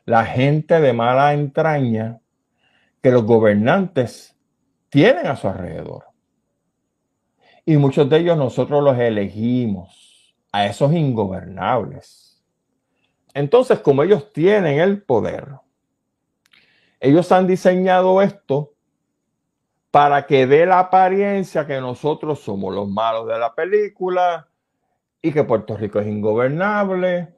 [0.05, 2.19] la gente de mala entraña
[3.01, 4.37] que los gobernantes
[4.89, 6.05] tienen a su alrededor.
[7.65, 12.43] Y muchos de ellos nosotros los elegimos a esos ingobernables.
[13.33, 15.47] Entonces, como ellos tienen el poder,
[16.99, 18.73] ellos han diseñado esto
[19.89, 24.50] para que dé la apariencia que nosotros somos los malos de la película
[25.21, 27.35] y que Puerto Rico es ingobernable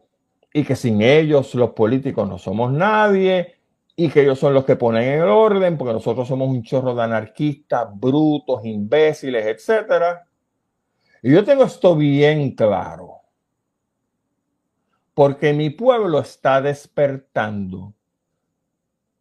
[0.53, 3.55] y que sin ellos los políticos no somos nadie
[3.95, 7.03] y que ellos son los que ponen el orden porque nosotros somos un chorro de
[7.03, 10.19] anarquistas, brutos, imbéciles, etc.
[11.21, 13.23] Y yo tengo esto bien claro
[15.13, 17.93] porque mi pueblo está despertando.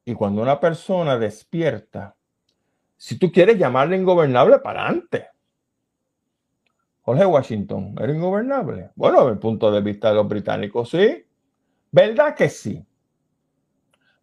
[0.04, 2.16] Y cuando una persona despierta,
[2.96, 5.28] si tú quieres llamarle ingobernable, para adelante.
[7.02, 8.90] Jorge Washington, ¿era ingobernable?
[8.94, 11.26] Bueno, desde el punto de vista de los británicos, sí.
[11.90, 12.84] ¿Verdad que sí?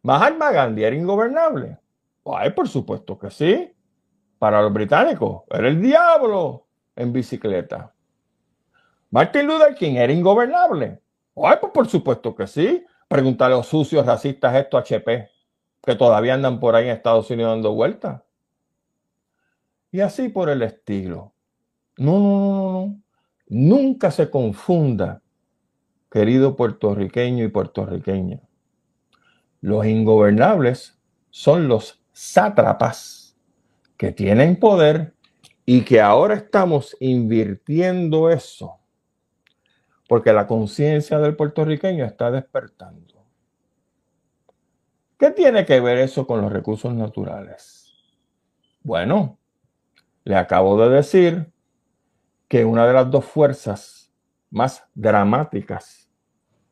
[0.01, 1.77] Mahatma Gandhi era ingobernable.
[2.25, 3.73] Ay, por supuesto que sí.
[4.37, 7.93] Para los británicos, era el diablo en bicicleta.
[9.11, 11.01] Martin Luther King era ingobernable.
[11.35, 12.85] Ay, pues por supuesto que sí.
[13.09, 15.29] Pregúntale a los sucios racistas esto HP,
[15.83, 18.21] que todavía andan por ahí en Estados Unidos dando vueltas.
[19.91, 21.33] Y así por el estilo.
[21.99, 23.01] No, no, no, no.
[23.47, 25.21] Nunca se confunda,
[26.09, 28.39] querido puertorriqueño y puertorriqueña.
[29.61, 30.97] Los ingobernables
[31.29, 33.37] son los sátrapas
[33.97, 35.13] que tienen poder
[35.65, 38.79] y que ahora estamos invirtiendo eso
[40.09, 43.23] porque la conciencia del puertorriqueño está despertando.
[45.19, 47.93] ¿Qué tiene que ver eso con los recursos naturales?
[48.81, 49.37] Bueno,
[50.23, 51.51] le acabo de decir
[52.49, 54.11] que una de las dos fuerzas
[54.49, 56.09] más dramáticas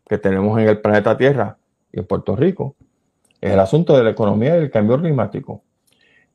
[0.06, 1.58] que tenemos en el planeta Tierra
[1.92, 2.76] y en Puerto Rico
[3.40, 5.64] es el asunto de la economía y el cambio climático.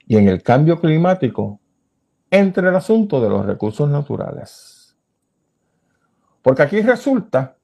[0.06, 1.60] Y en el cambio climático,
[2.30, 4.96] entre el asunto de los recursos naturales.
[6.40, 7.56] Porque aquí resulta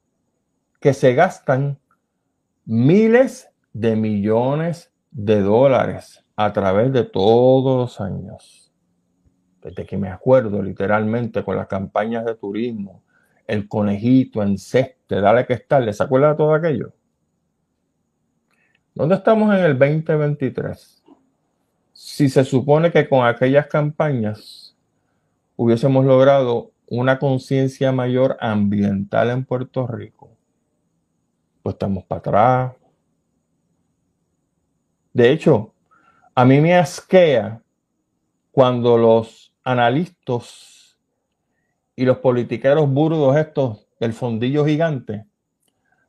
[0.80, 1.78] que se gastan
[2.64, 8.67] miles de millones de dólares a través de todos los años.
[9.68, 13.02] Desde que me acuerdo literalmente con las campañas de turismo,
[13.46, 16.94] el conejito en ceste, dale que estar, ¿les acuerda de todo aquello?
[18.94, 21.04] ¿Dónde estamos en el 2023?
[21.92, 24.74] Si se supone que con aquellas campañas
[25.54, 30.30] hubiésemos logrado una conciencia mayor ambiental en Puerto Rico,
[31.62, 32.72] pues estamos para atrás.
[35.12, 35.74] De hecho,
[36.34, 37.60] a mí me asquea
[38.50, 40.98] cuando los analistas
[41.94, 45.26] y los politiqueros burdos estos del fondillo gigante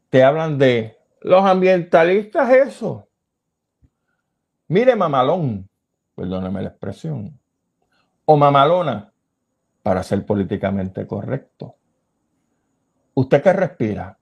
[0.09, 3.09] te hablan de los ambientalistas eso.
[4.69, 5.69] Mire mamalón,
[6.15, 7.37] perdóname la expresión,
[8.23, 9.11] o mamalona,
[9.83, 11.75] para ser políticamente correcto.
[13.13, 14.17] ¿Usted qué respira?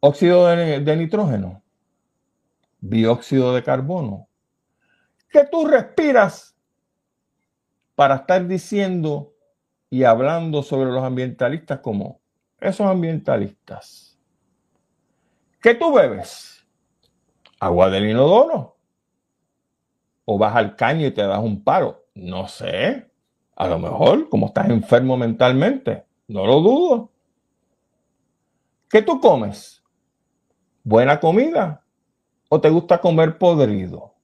[0.00, 1.62] Óxido de, nitrógeno,
[2.80, 4.28] dióxido de carbono.
[5.30, 6.53] ¿Qué tú respiras
[7.94, 9.32] para estar diciendo
[9.90, 12.20] y hablando sobre los ambientalistas como
[12.60, 14.18] esos ambientalistas?
[15.60, 16.66] ¿Qué tú bebes?
[17.60, 18.76] ¿Agua del inodoro?
[20.24, 22.06] ¿O vas al caño y te das un paro?
[22.14, 23.10] No sé.
[23.56, 27.10] A lo mejor, como estás enfermo mentalmente, no lo dudo.
[28.88, 29.82] ¿Qué tú comes?
[30.82, 31.84] ¿Buena comida
[32.48, 34.14] ¿O te gusta comer podrido?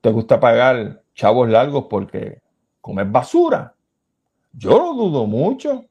[0.00, 2.42] ¿Te gusta pagar chavos largos porque
[2.80, 3.74] comes basura?
[4.52, 5.86] Yo lo dudo mucho.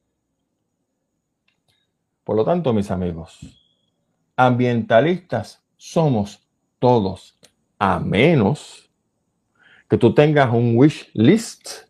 [2.24, 3.40] Por lo tanto, mis amigos,
[4.36, 6.48] ambientalistas somos
[6.80, 7.40] todos,
[7.80, 8.90] a menos
[9.90, 11.90] que tú tengas un wish list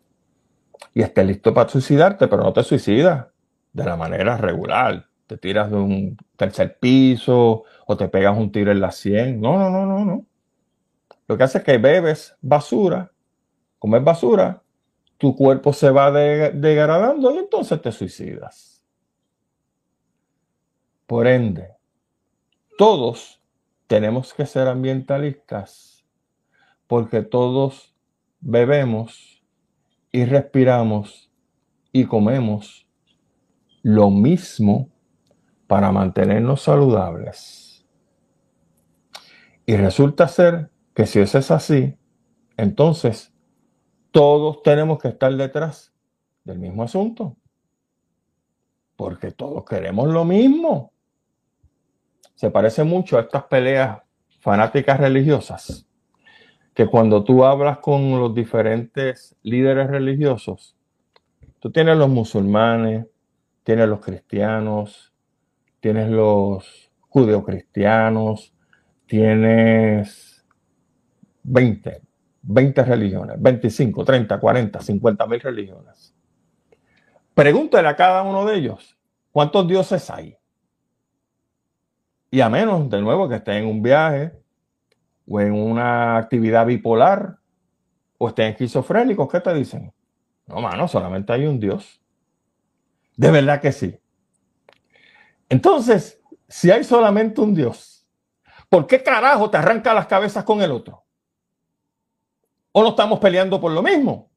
[0.94, 3.26] y estés listo para suicidarte, pero no te suicidas
[3.72, 5.06] de la manera regular.
[5.26, 9.40] Te tiras de un tercer piso o te pegas un tiro en la sien.
[9.40, 10.26] No, no, no, no, no.
[11.28, 13.11] Lo que hace es que bebes basura,
[13.82, 14.62] comes basura,
[15.18, 18.86] tu cuerpo se va degradando y entonces te suicidas.
[21.04, 21.74] Por ende,
[22.78, 23.42] todos
[23.88, 26.06] tenemos que ser ambientalistas
[26.86, 27.92] porque todos
[28.38, 29.42] bebemos
[30.12, 31.32] y respiramos
[31.90, 32.86] y comemos
[33.82, 34.92] lo mismo
[35.66, 37.84] para mantenernos saludables.
[39.66, 41.96] Y resulta ser que si eso es así,
[42.56, 43.31] entonces
[44.12, 45.92] todos tenemos que estar detrás
[46.44, 47.36] del mismo asunto.
[48.94, 50.92] Porque todos queremos lo mismo.
[52.34, 53.98] Se parece mucho a estas peleas
[54.40, 55.86] fanáticas religiosas,
[56.74, 60.76] que cuando tú hablas con los diferentes líderes religiosos,
[61.58, 63.06] tú tienes los musulmanes,
[63.62, 65.12] tienes los cristianos,
[65.80, 68.52] tienes los judeocristianos,
[69.06, 70.44] tienes
[71.44, 72.02] 20,
[72.42, 76.14] 20 religiones, 25, 30, 40, 50 mil religiones.
[77.34, 78.98] Pregúntale a cada uno de ellos,
[79.30, 80.36] ¿cuántos dioses hay?
[82.30, 84.32] Y a menos, de nuevo, que esté en un viaje
[85.28, 87.36] o en una actividad bipolar
[88.18, 89.92] o estén esquizofrénicos, ¿qué te dicen?
[90.46, 92.00] No, mano, solamente hay un Dios.
[93.16, 93.98] De verdad que sí.
[95.48, 98.06] Entonces, si hay solamente un Dios,
[98.68, 101.04] ¿por qué carajo te arranca las cabezas con el otro?
[102.72, 104.30] ¿O no estamos peleando por lo mismo?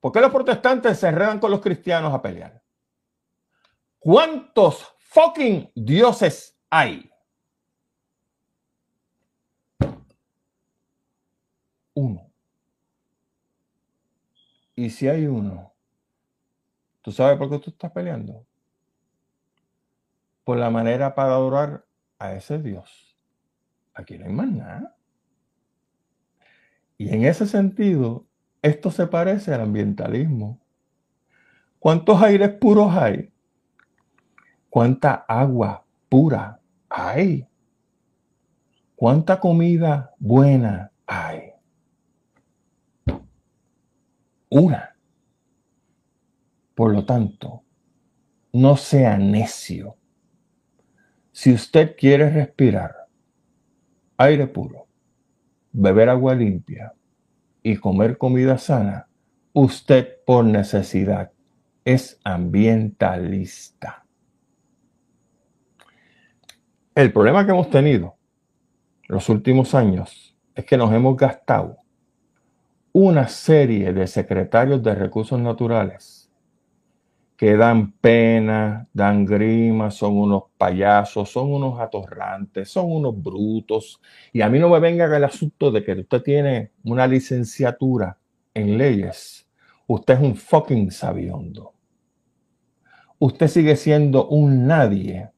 [0.00, 2.62] ¿Por qué los protestantes se enredan con los cristianos a pelear?
[3.98, 7.10] ¿Cuántos fucking dioses hay?
[11.94, 12.30] Uno.
[14.74, 15.72] Y si hay uno,
[17.00, 18.44] ¿tú sabes por qué tú estás peleando?
[20.42, 21.86] Por la manera para adorar
[22.18, 23.16] a ese Dios.
[23.94, 24.96] Aquí no hay más nada.
[26.96, 28.26] Y en ese sentido,
[28.62, 30.60] esto se parece al ambientalismo.
[31.78, 33.30] ¿Cuántos aires puros hay?
[34.70, 37.46] ¿Cuánta agua pura hay?
[38.96, 41.50] ¿Cuánta comida buena hay?
[44.48, 44.96] Una.
[46.74, 47.62] Por lo tanto,
[48.52, 49.96] no sea necio.
[51.32, 53.08] Si usted quiere respirar
[54.16, 54.86] aire puro,
[55.74, 56.94] beber agua limpia
[57.62, 59.08] y comer comida sana,
[59.52, 61.32] usted por necesidad
[61.84, 64.06] es ambientalista.
[66.94, 68.16] El problema que hemos tenido
[69.08, 71.78] los últimos años es que nos hemos gastado
[72.92, 76.23] una serie de secretarios de recursos naturales
[77.44, 84.00] que dan pena, dan grima, son unos payasos, son unos atorrantes, son unos brutos.
[84.32, 88.16] Y a mí no me venga el asunto de que usted tiene una licenciatura
[88.54, 89.46] en leyes.
[89.86, 91.74] Usted es un fucking sabiondo.
[93.18, 95.30] Usted sigue siendo un nadie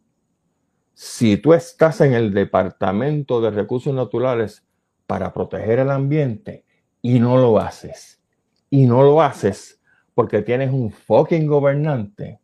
[0.94, 4.64] si tú estás en el Departamento de Recursos Naturales
[5.08, 6.64] para proteger el ambiente
[7.02, 8.22] y no lo haces,
[8.70, 9.75] y no lo haces
[10.16, 12.40] porque tienes un fucking gobernante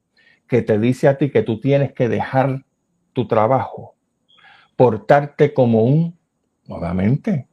[0.47, 2.67] que te dice a ti que tú tienes que dejar
[3.15, 3.95] tu trabajo,
[4.77, 6.19] portarte como un,
[6.67, 7.49] nuevamente,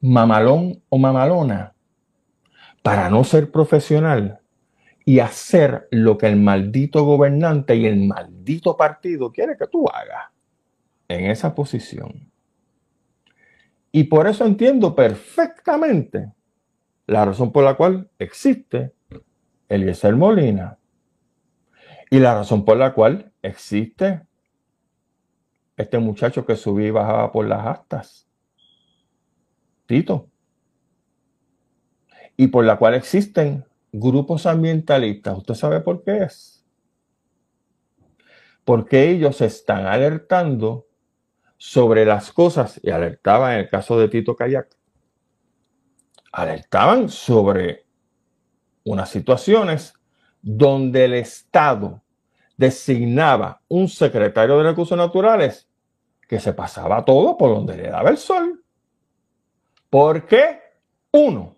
[0.00, 1.74] mamalón o mamalona,
[2.82, 4.40] para no ser profesional
[5.04, 10.32] y hacer lo que el maldito gobernante y el maldito partido quiere que tú hagas
[11.06, 12.30] en esa posición.
[13.92, 16.32] Y por eso entiendo perfectamente
[17.06, 18.93] la razón por la cual existe
[19.74, 20.78] Eliezer Molina.
[22.10, 24.22] Y la razón por la cual existe
[25.76, 28.28] este muchacho que subía y bajaba por las astas,
[29.86, 30.30] Tito,
[32.36, 36.64] y por la cual existen grupos ambientalistas, ¿usted sabe por qué es?
[38.64, 40.86] Porque ellos están alertando
[41.56, 44.68] sobre las cosas, y alertaban en el caso de Tito Kayak,
[46.32, 47.83] alertaban sobre
[48.84, 49.94] unas situaciones
[50.42, 52.02] donde el Estado
[52.56, 55.68] designaba un secretario de recursos naturales
[56.28, 58.62] que se pasaba todo por donde le daba el sol.
[59.90, 60.60] ¿Por qué?
[61.10, 61.56] Uno,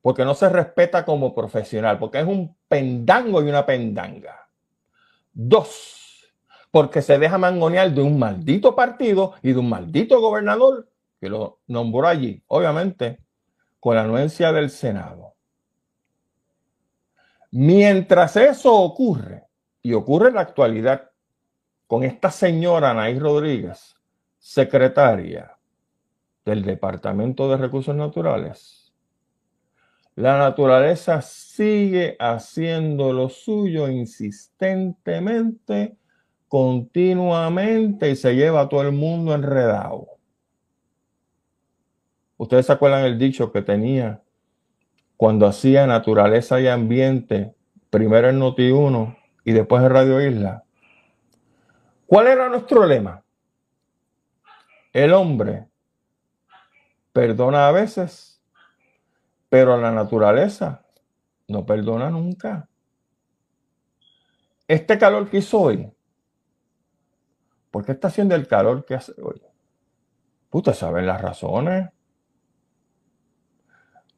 [0.00, 4.48] porque no se respeta como profesional, porque es un pendango y una pendanga.
[5.32, 6.32] Dos,
[6.70, 10.88] porque se deja mangonear de un maldito partido y de un maldito gobernador
[11.20, 13.20] que lo nombró allí, obviamente,
[13.78, 15.31] con la anuencia del Senado.
[17.52, 19.44] Mientras eso ocurre,
[19.82, 21.10] y ocurre en la actualidad
[21.86, 23.94] con esta señora Anaí Rodríguez,
[24.38, 25.58] secretaria
[26.46, 28.94] del Departamento de Recursos Naturales,
[30.14, 35.98] la naturaleza sigue haciendo lo suyo insistentemente,
[36.48, 40.06] continuamente y se lleva a todo el mundo enredado.
[42.38, 44.22] Ustedes se acuerdan el dicho que tenía
[45.22, 47.54] cuando hacía naturaleza y ambiente,
[47.90, 50.64] primero en Noti1 y después en Radio Isla.
[52.08, 53.22] ¿Cuál era nuestro lema?
[54.92, 55.68] El hombre
[57.12, 58.42] perdona a veces,
[59.48, 60.84] pero la naturaleza
[61.46, 62.68] no perdona nunca.
[64.66, 65.88] Este calor que hizo hoy,
[67.70, 69.40] ¿por qué está haciendo el calor que hace hoy?
[70.50, 71.90] Ustedes saben las razones.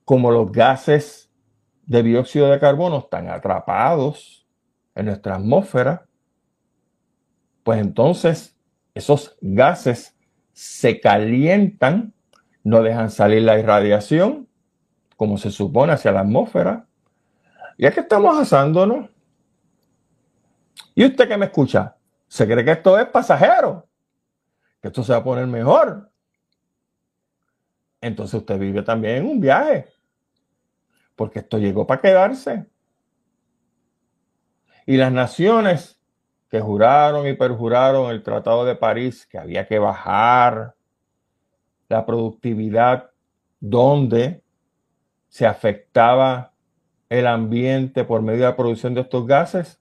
[0.05, 1.31] Como los gases
[1.87, 4.47] de dióxido de carbono están atrapados
[4.95, 6.07] en nuestra atmósfera,
[7.63, 8.57] pues entonces
[8.95, 10.17] esos gases
[10.53, 12.15] se calientan,
[12.63, 14.49] no dejan salir la irradiación,
[15.17, 16.87] como se supone, hacia la atmósfera.
[17.77, 19.11] Y es que estamos asándonos.
[20.95, 21.97] Y usted que me escucha,
[22.29, 23.89] ¿se cree que esto es pasajero?
[24.81, 26.11] Que esto se va a poner mejor.
[28.01, 29.87] Entonces usted vive también en un viaje.
[31.17, 32.67] Porque esto llegó para quedarse.
[34.87, 36.01] Y las naciones
[36.51, 40.75] que juraron y perjuraron el Tratado de París, que había que bajar
[41.89, 43.11] la productividad
[43.61, 44.43] donde
[45.29, 46.53] se afectaba
[47.09, 49.81] el ambiente por medio de la producción de estos gases,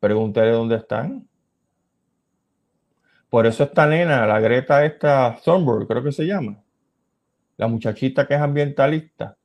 [0.00, 1.28] pregúntele dónde están.
[3.28, 6.62] Por eso esta nena, la Greta esta Thunberg, creo que se llama,
[7.56, 9.36] la muchachita que es ambientalista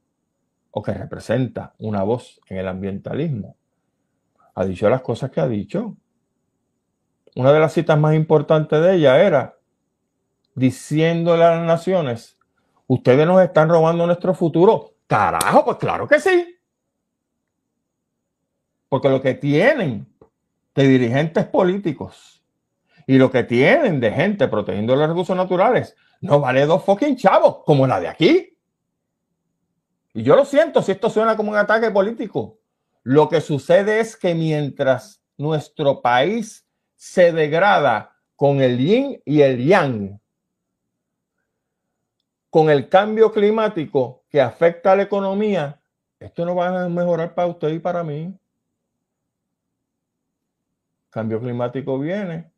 [0.72, 3.56] o que representa una voz en el ambientalismo,
[4.56, 5.98] ha dicho las cosas que ha dicho.
[7.36, 9.58] Una de las citas más importantes de ella era
[10.56, 12.38] diciéndole a las naciones,
[12.88, 14.96] ustedes nos están robando nuestro futuro.
[15.08, 16.56] Carajo, pues claro que sí.
[18.90, 20.08] Porque lo que tienen
[20.76, 22.44] de dirigentes políticos
[23.08, 27.64] y lo que tienen de gente protegiendo los recursos naturales no vale dos fucking chavos
[27.66, 28.51] como la de aquí.
[30.14, 32.60] Y yo lo siento si esto suena como un ataque político.
[33.04, 39.66] Lo que sucede es que mientras nuestro país se degrada con el yin y el
[39.66, 40.20] yang,
[42.50, 45.80] con el cambio climático que afecta a la economía,
[46.20, 48.38] esto no va a mejorar para usted y para mí.
[51.10, 52.52] Cambio climático viene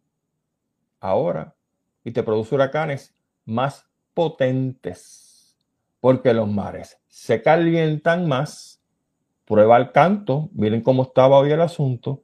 [0.99, 1.55] ahora
[2.03, 5.22] y te produce huracanes más potentes
[6.03, 8.83] porque los mares se calientan más
[9.45, 12.23] prueba al canto, miren cómo estaba hoy el asunto.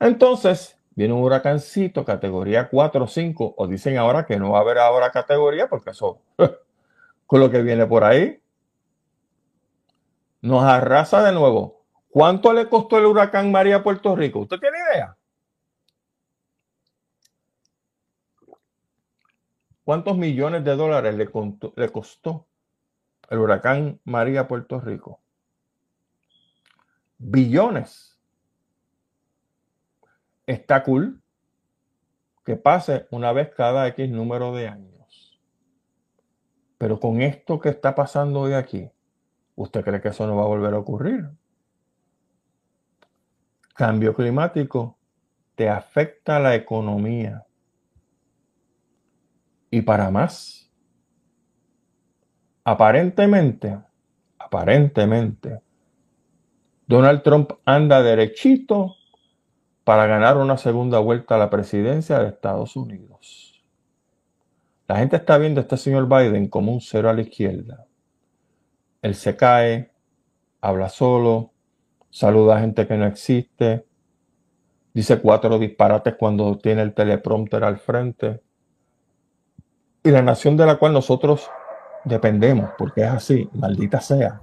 [0.00, 4.62] Entonces, viene un huracancito, categoría 4 o 5, o dicen ahora que no va a
[4.62, 6.20] haber ahora categoría, porque eso,
[7.26, 8.42] con lo que viene por ahí,
[10.40, 11.84] nos arrasa de nuevo.
[12.08, 14.40] ¿Cuánto le costó el huracán María a Puerto Rico?
[14.40, 15.16] ¿Usted tiene idea?
[19.90, 21.28] ¿Cuántos millones de dólares le,
[21.90, 22.46] costó
[23.28, 25.20] el huracán María a Puerto Rico?
[27.18, 28.16] billones.
[30.46, 31.20] Está cool
[32.44, 35.40] que pase una vez cada X número de años.
[36.78, 38.88] Pero con esto que está pasando hoy aquí,
[39.56, 41.28] ¿usted cree que eso no va a volver a ocurrir?
[43.74, 44.96] Cambio climático
[45.56, 47.44] te afecta la economía.
[49.70, 50.70] Y para más,
[52.64, 53.78] aparentemente,
[54.38, 55.60] aparentemente,
[56.86, 58.96] Donald Trump anda derechito
[59.84, 63.62] para ganar una segunda vuelta a la presidencia de Estados Unidos.
[64.88, 67.86] La gente está viendo a este señor Biden como un cero a la izquierda.
[69.02, 69.92] Él se cae,
[70.60, 71.52] habla solo,
[72.10, 73.86] saluda a gente que no existe,
[74.92, 78.40] dice cuatro disparates cuando tiene el teleprompter al frente.
[80.02, 81.50] Y la nación de la cual nosotros
[82.04, 84.40] dependemos, porque es así, maldita sea,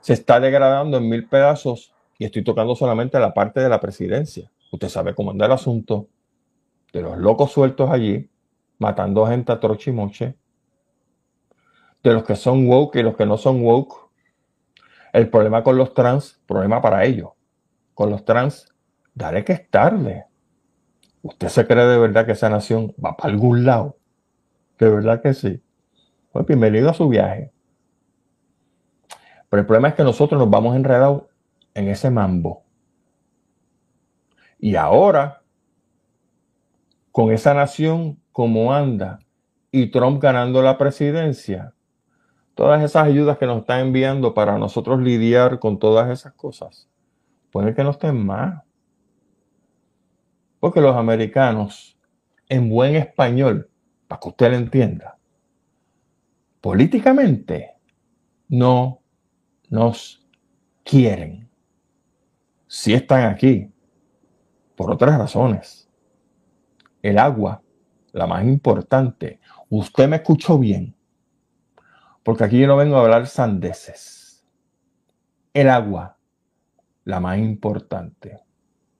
[0.00, 4.50] se está degradando en mil pedazos y estoy tocando solamente la parte de la presidencia.
[4.72, 6.08] Usted sabe cómo anda el asunto
[6.92, 8.28] de los locos sueltos allí,
[8.78, 10.36] matando gente a trochimoche,
[12.02, 14.10] de los que son woke y los que no son woke.
[15.12, 17.30] El problema con los trans, problema para ellos.
[17.94, 18.74] Con los trans,
[19.14, 20.26] daré que es tarde.
[21.24, 23.96] ¿Usted se cree de verdad que esa nación va para algún lado?
[24.78, 25.62] De verdad que sí.
[26.30, 27.50] Pues bienvenido a su viaje.
[29.48, 31.22] Pero el problema es que nosotros nos vamos enredados
[31.72, 32.64] en ese mambo.
[34.58, 35.40] Y ahora,
[37.10, 39.18] con esa nación como anda
[39.72, 41.72] y Trump ganando la presidencia,
[42.54, 46.90] todas esas ayudas que nos están enviando para nosotros lidiar con todas esas cosas,
[47.50, 48.63] puede que no estén más.
[50.64, 52.00] Porque los americanos,
[52.48, 53.70] en buen español,
[54.08, 55.18] para que usted lo entienda,
[56.62, 57.74] políticamente
[58.48, 59.02] no
[59.68, 60.26] nos
[60.82, 61.50] quieren.
[62.66, 63.70] Si están aquí,
[64.74, 65.90] por otras razones.
[67.02, 67.62] El agua,
[68.12, 69.40] la más importante.
[69.68, 70.96] Usted me escuchó bien,
[72.22, 74.48] porque aquí yo no vengo a hablar sandeces.
[75.52, 76.16] El agua,
[77.04, 78.43] la más importante.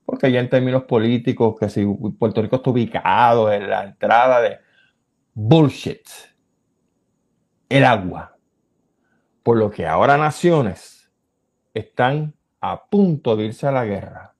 [0.05, 1.85] Porque ya en términos políticos, que si
[2.19, 4.59] Puerto Rico está ubicado en la entrada de
[5.33, 6.07] bullshit,
[7.69, 8.37] el agua.
[9.43, 11.11] Por lo que ahora naciones
[11.75, 14.35] están a punto de irse a la guerra.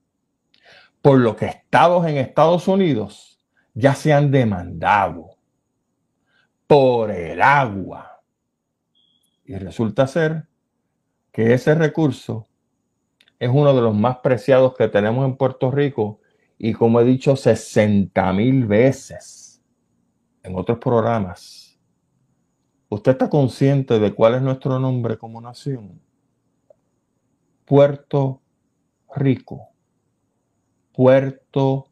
[1.03, 3.45] Por lo que estados en Estados Unidos
[3.75, 5.37] ya se han demandado
[6.67, 8.23] por el agua.
[9.45, 10.47] Y resulta ser
[11.33, 12.47] que ese recurso
[13.45, 16.19] es uno de los más preciados que tenemos en Puerto Rico
[16.57, 19.63] y como he dicho 60 mil veces
[20.43, 21.79] en otros programas,
[22.89, 26.01] ¿usted está consciente de cuál es nuestro nombre como nación?
[27.67, 28.41] Puerto
[29.15, 29.69] Rico.
[30.95, 31.91] Puerto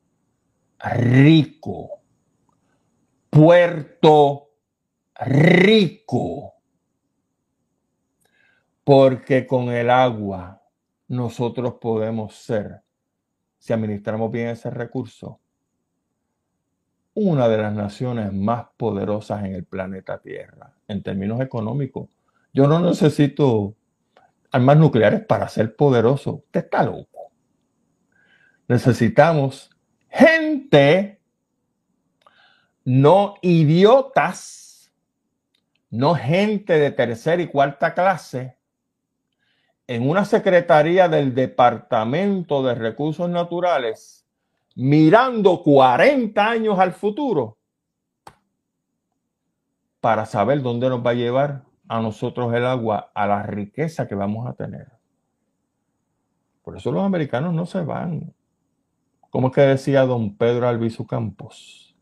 [0.78, 2.00] Rico.
[3.28, 4.48] Puerto
[5.16, 6.54] Rico.
[8.84, 10.61] Porque con el agua
[11.12, 12.80] nosotros podemos ser,
[13.58, 15.40] si administramos bien ese recurso,
[17.12, 22.08] una de las naciones más poderosas en el planeta Tierra, en términos económicos.
[22.54, 23.74] Yo no necesito
[24.50, 26.36] armas nucleares para ser poderoso.
[26.46, 27.30] Usted está loco.
[28.66, 29.68] Necesitamos
[30.08, 31.20] gente,
[32.86, 34.90] no idiotas,
[35.90, 38.56] no gente de tercera y cuarta clase,
[39.94, 44.26] en una secretaría del Departamento de Recursos Naturales,
[44.74, 47.58] mirando 40 años al futuro,
[50.00, 54.14] para saber dónde nos va a llevar a nosotros el agua, a la riqueza que
[54.14, 54.88] vamos a tener.
[56.62, 58.32] Por eso los americanos no se van.
[59.28, 61.94] Como es que decía don Pedro Albizu Campos?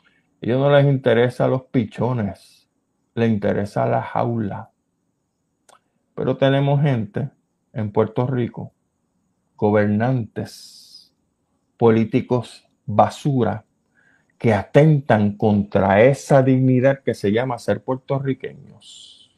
[0.00, 2.70] A ellos no les interesa los pichones,
[3.14, 4.70] les interesa la jaula.
[6.16, 7.28] Pero tenemos gente
[7.74, 8.72] en Puerto Rico,
[9.54, 11.14] gobernantes,
[11.76, 13.66] políticos basura,
[14.38, 19.36] que atentan contra esa dignidad que se llama ser puertorriqueños.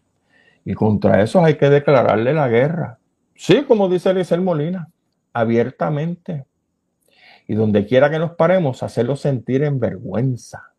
[0.64, 2.98] Y contra eso hay que declararle la guerra.
[3.34, 4.88] Sí, como dice Eliezer Molina,
[5.32, 6.46] abiertamente.
[7.48, 10.74] Y donde quiera que nos paremos, hacerlo sentir en vergüenza.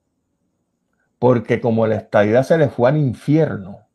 [1.17, 3.88] Porque como la estadidad se le fue al infierno,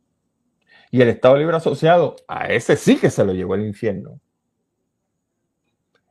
[0.95, 4.21] y el Estado Libre Asociado, a ese sí que se lo llevó el infierno.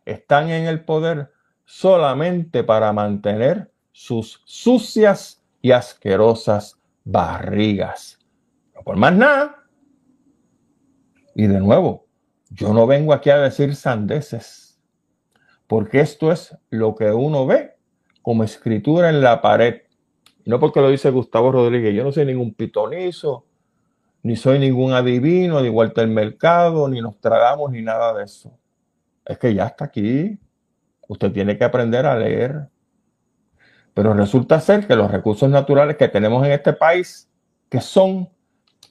[0.04, 1.32] Están en el poder
[1.64, 8.20] solamente para mantener sus sucias y asquerosas barrigas.
[8.76, 9.64] No por más nada.
[11.34, 12.06] Y de nuevo,
[12.50, 14.82] yo no vengo aquí a decir sandeces,
[15.66, 17.78] porque esto es lo que uno ve
[18.22, 19.84] como escritura en la pared.
[20.44, 23.46] no porque lo dice Gustavo Rodríguez, yo no soy ningún pitonizo,
[24.24, 28.58] ni soy ningún adivino, ni vuelta el mercado, ni nos tragamos, ni nada de eso.
[29.26, 30.40] Es que ya está aquí.
[31.10, 32.70] Usted tiene que aprender a leer.
[33.94, 37.30] Pero resulta ser que los recursos naturales que tenemos en este país,
[37.70, 38.30] que son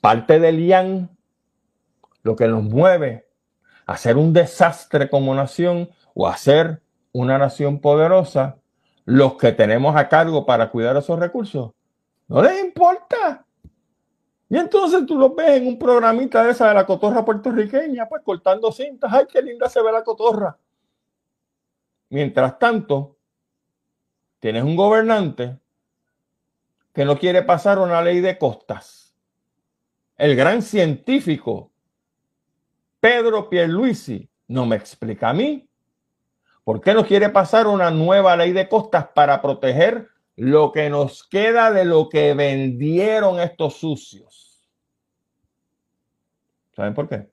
[0.02, 1.10] parte del IAN,
[2.22, 3.26] lo que nos mueve
[3.86, 8.58] a ser un desastre como nación o a ser una nación poderosa,
[9.06, 11.72] los que tenemos a cargo para cuidar esos recursos,
[12.28, 13.44] no les importa.
[14.52, 18.20] Y entonces tú lo ves en un programita de esa de la cotorra puertorriqueña, pues
[18.22, 19.10] cortando cintas.
[19.10, 20.58] ¡Ay, qué linda se ve la cotorra!
[22.10, 23.16] Mientras tanto,
[24.40, 25.58] tienes un gobernante
[26.92, 29.16] que no quiere pasar una ley de costas.
[30.18, 31.72] El gran científico
[33.00, 35.66] Pedro Pierluisi no me explica a mí.
[36.62, 41.26] ¿Por qué no quiere pasar una nueva ley de costas para proteger lo que nos
[41.28, 44.68] queda de lo que vendieron estos sucios?
[46.74, 47.30] ¿Saben por qué?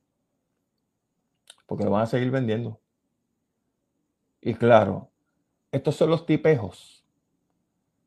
[1.65, 2.81] Porque lo van a seguir vendiendo.
[4.41, 5.11] Y claro,
[5.71, 7.05] estos son los tipejos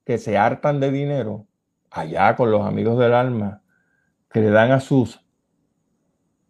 [0.04, 1.46] que se hartan de dinero
[1.90, 3.62] allá con los amigos del alma
[4.30, 5.20] que le dan a sus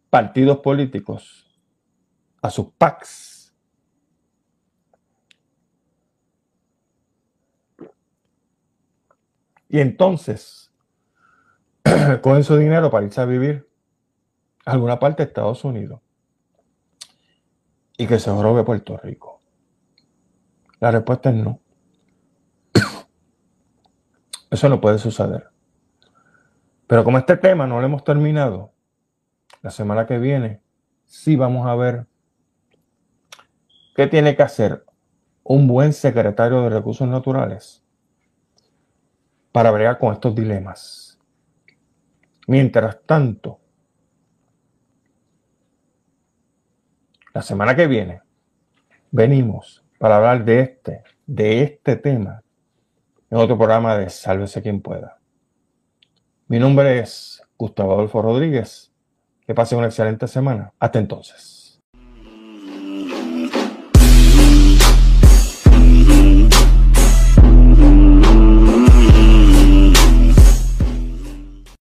[0.09, 1.59] partidos políticos,
[2.41, 3.32] a sus PACs.
[9.73, 10.71] Y entonces,
[12.21, 13.67] con su dinero para irse a vivir
[14.67, 15.99] a alguna parte de Estados Unidos
[17.97, 19.41] y que se robe Puerto Rico.
[20.79, 21.59] La respuesta es no.
[24.51, 25.49] Eso no puede suceder.
[26.85, 28.73] Pero como este tema no lo hemos terminado,
[29.63, 30.61] la semana que viene
[31.03, 32.05] sí vamos a ver
[33.95, 34.85] qué tiene que hacer
[35.41, 37.82] un buen secretario de recursos naturales
[39.53, 41.17] para bregar con estos dilemas.
[42.47, 43.61] Mientras tanto,
[47.33, 48.21] la semana que viene
[49.11, 52.43] venimos para hablar de este, de este tema
[53.29, 55.19] en otro programa de Sálvese quien pueda.
[56.47, 58.91] Mi nombre es Gustavo Adolfo Rodríguez.
[59.45, 60.71] Que pase una excelente semana.
[60.79, 61.62] Hasta entonces.